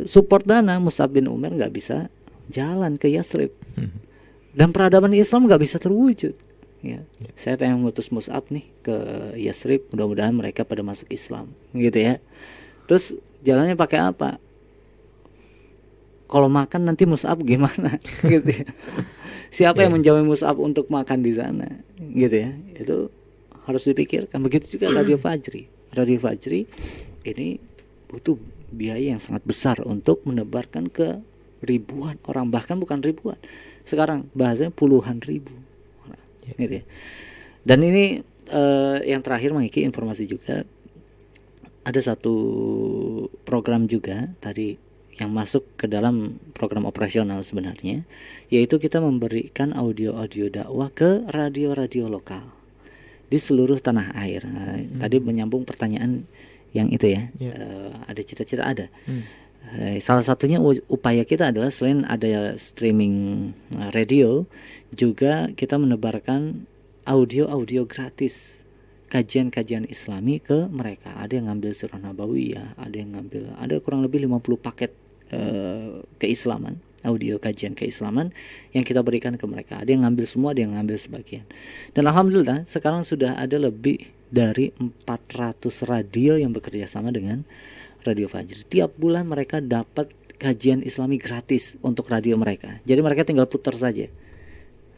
[0.05, 2.11] support dana, Musab bin Umar nggak bisa
[2.51, 3.55] jalan ke Yathrib.
[3.79, 4.03] Hmm.
[4.51, 6.48] Dan peradaban Islam nggak bisa terwujud
[6.81, 7.01] ya.
[7.19, 7.29] ya.
[7.35, 8.95] Saya pengen ngutus Mus'ab nih ke
[9.39, 12.21] Yasrib, mudah-mudahan mereka pada masuk Islam, gitu ya.
[12.89, 14.41] Terus jalannya pakai apa?
[16.29, 17.97] Kalau makan nanti Mus'ab gimana,
[18.31, 18.67] gitu ya.
[19.49, 19.89] Siapa yeah.
[19.89, 22.51] yang menjamin Mus'ab untuk makan di sana, gitu ya.
[22.77, 23.09] Itu
[23.65, 24.41] harus dipikirkan.
[24.41, 25.69] Begitu juga Radio Fajri.
[25.93, 26.69] Radio Fajri
[27.25, 27.59] ini
[28.09, 28.37] butuh
[28.69, 31.21] biaya yang sangat besar untuk menebarkan ke
[31.65, 33.35] ribuan orang bahkan bukan ribuan
[33.83, 35.51] sekarang bahasanya puluhan ribu
[36.55, 36.83] gitu ya.
[37.67, 40.65] Dan ini uh, yang terakhir mengiki informasi juga
[41.83, 42.35] ada satu
[43.45, 44.77] program juga tadi
[45.19, 48.07] yang masuk ke dalam program operasional sebenarnya
[48.47, 52.59] yaitu kita memberikan audio-audio dakwah ke radio-radio lokal
[53.29, 54.41] di seluruh tanah air.
[54.49, 54.99] Nah, hmm.
[54.99, 56.25] Tadi menyambung pertanyaan
[56.73, 57.53] yang itu ya, yeah.
[57.53, 57.53] Ya.
[57.53, 58.89] uh, ada cita-cita ada.
[59.05, 59.25] Hmm.
[59.59, 60.57] Uh, salah satunya
[60.89, 64.49] upaya kita adalah selain ada streaming uh, radio,
[64.89, 66.65] juga kita menebarkan
[67.05, 68.59] audio-audio gratis
[69.09, 71.17] kajian-kajian islami ke mereka.
[71.17, 71.99] Ada yang ngambil surah
[72.37, 74.91] ya ada yang ngambil ada kurang lebih 50 paket
[75.33, 78.35] uh, keislaman audio kajian keislaman
[78.75, 79.79] yang kita berikan ke mereka.
[79.79, 81.45] Ada yang ngambil semua ada yang ngambil sebagian.
[81.95, 87.47] Dan alhamdulillah sekarang sudah ada lebih dari 400 radio yang bekerja sama dengan
[88.09, 90.09] Radio Fajri tiap bulan mereka dapat
[90.39, 92.79] kajian islami gratis untuk radio mereka.
[92.87, 94.07] Jadi mereka tinggal putar saja.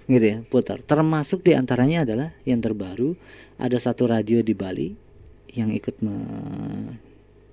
[0.06, 0.80] Gitu ya putar.
[0.86, 3.18] Termasuk di antaranya adalah yang terbaru
[3.58, 4.94] ada satu radio di Bali
[5.52, 6.16] yang ikut me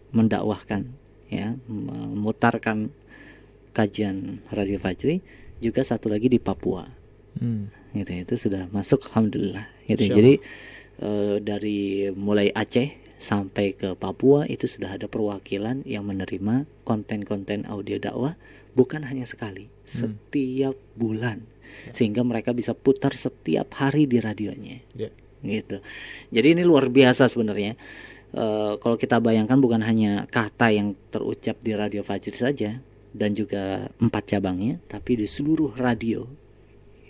[0.09, 0.89] mendakwahkan
[1.29, 2.89] ya memutarkan
[3.77, 5.21] kajian radio Fajri
[5.59, 6.87] juga satu lagi di Papua.
[7.39, 7.71] Hmm.
[7.95, 9.71] gitu ya, itu sudah masuk alhamdulillah.
[9.87, 10.13] Gitu ya.
[10.19, 10.33] jadi
[10.99, 17.99] e, dari mulai Aceh sampai ke Papua itu sudah ada perwakilan yang menerima konten-konten audio
[17.99, 18.39] dakwah
[18.78, 19.90] bukan hanya sekali hmm.
[19.90, 21.43] setiap bulan
[21.95, 25.12] sehingga mereka bisa putar setiap hari di radionya yeah.
[25.43, 25.82] gitu
[26.31, 27.74] jadi ini luar biasa sebenarnya
[28.35, 32.70] uh, kalau kita bayangkan bukan hanya kata yang terucap di radio Fajr saja
[33.15, 36.28] dan juga empat cabangnya tapi di seluruh radio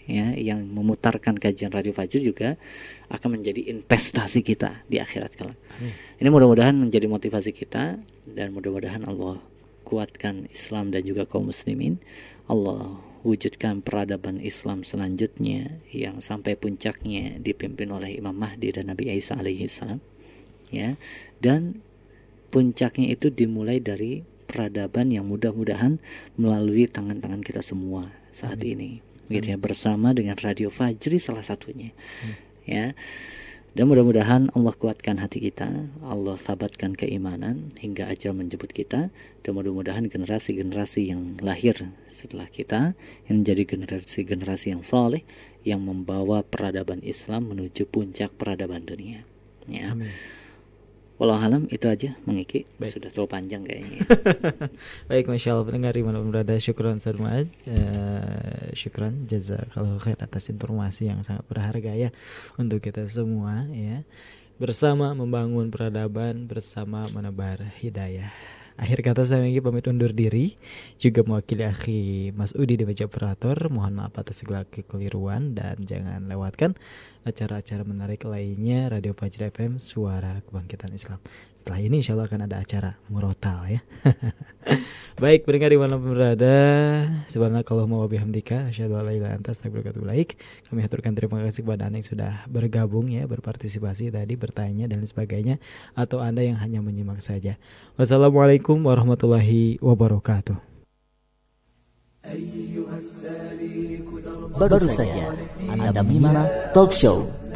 [0.09, 2.57] ya yang memutarkan kajian radio Fajr juga
[3.13, 5.59] akan menjadi investasi kita di akhirat kelak.
[6.19, 9.39] Ini mudah-mudahan menjadi motivasi kita dan mudah-mudahan Allah
[9.85, 12.01] kuatkan Islam dan juga kaum muslimin.
[12.49, 19.37] Allah wujudkan peradaban Islam selanjutnya yang sampai puncaknya dipimpin oleh Imam Mahdi dan Nabi Isa
[19.37, 19.99] alaihi salam
[20.71, 20.95] ya
[21.43, 21.83] dan
[22.49, 26.01] puncaknya itu dimulai dari peradaban yang mudah-mudahan
[26.41, 28.73] melalui tangan-tangan kita semua saat Amin.
[28.73, 31.93] ini gitu ya bersama dengan Radio Fajri salah satunya.
[32.65, 32.93] Ya.
[33.77, 35.71] Dan mudah-mudahan Allah kuatkan hati kita
[36.03, 39.13] Allah sabatkan keimanan hingga ajal menjemput kita
[39.45, 41.77] dan mudah-mudahan generasi-generasi yang lahir
[42.11, 42.99] setelah kita
[43.31, 45.23] yang menjadi generasi-generasi yang soleh
[45.63, 49.23] yang membawa peradaban Islam menuju puncak peradaban dunia.
[49.69, 49.95] Ya
[51.19, 54.07] Wallahualam itu aja mengiki sudah terlalu panjang kayaknya.
[55.11, 60.47] Baik, Masya Allah pendengar di mana pun berada Syukron Sarmad uh, Syukron Jazakallah khair atas
[60.47, 62.15] informasi yang sangat berharga ya
[62.55, 64.07] Untuk kita semua ya.
[64.63, 68.31] Bersama membangun peradaban Bersama menebar hidayah
[68.79, 70.55] Akhir kata saya Megi pamit undur diri.
[71.03, 73.67] Juga mewakili akhi Mas Udi di meja operator.
[73.75, 76.79] Mohon maaf atas segala kekeliruan Dan jangan lewatkan
[77.27, 78.87] acara-acara menarik lainnya.
[78.87, 81.19] Radio Fajri FM Suara Kebangkitan Islam
[81.69, 83.85] Setelah ini insya Allah akan ada acara murotal ya.
[85.21, 86.57] Baik pendengar di mana berada.
[87.29, 90.17] Subhanakallahumma wa bihamdika Asyhadu an la
[90.65, 95.61] Kami haturkan terima kasih kepada Anda yang sudah bergabung ya Berpartisipasi tadi bertanya dan sebagainya
[95.93, 97.61] Atau Anda yang hanya menyimak saja.
[98.01, 100.57] Wassalamualaikum warahmatullahi wabarakatuh.
[104.57, 105.37] Baru saja
[105.69, 107.29] Anda menyimak talk show.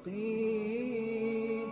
[0.00, 1.69] نوارس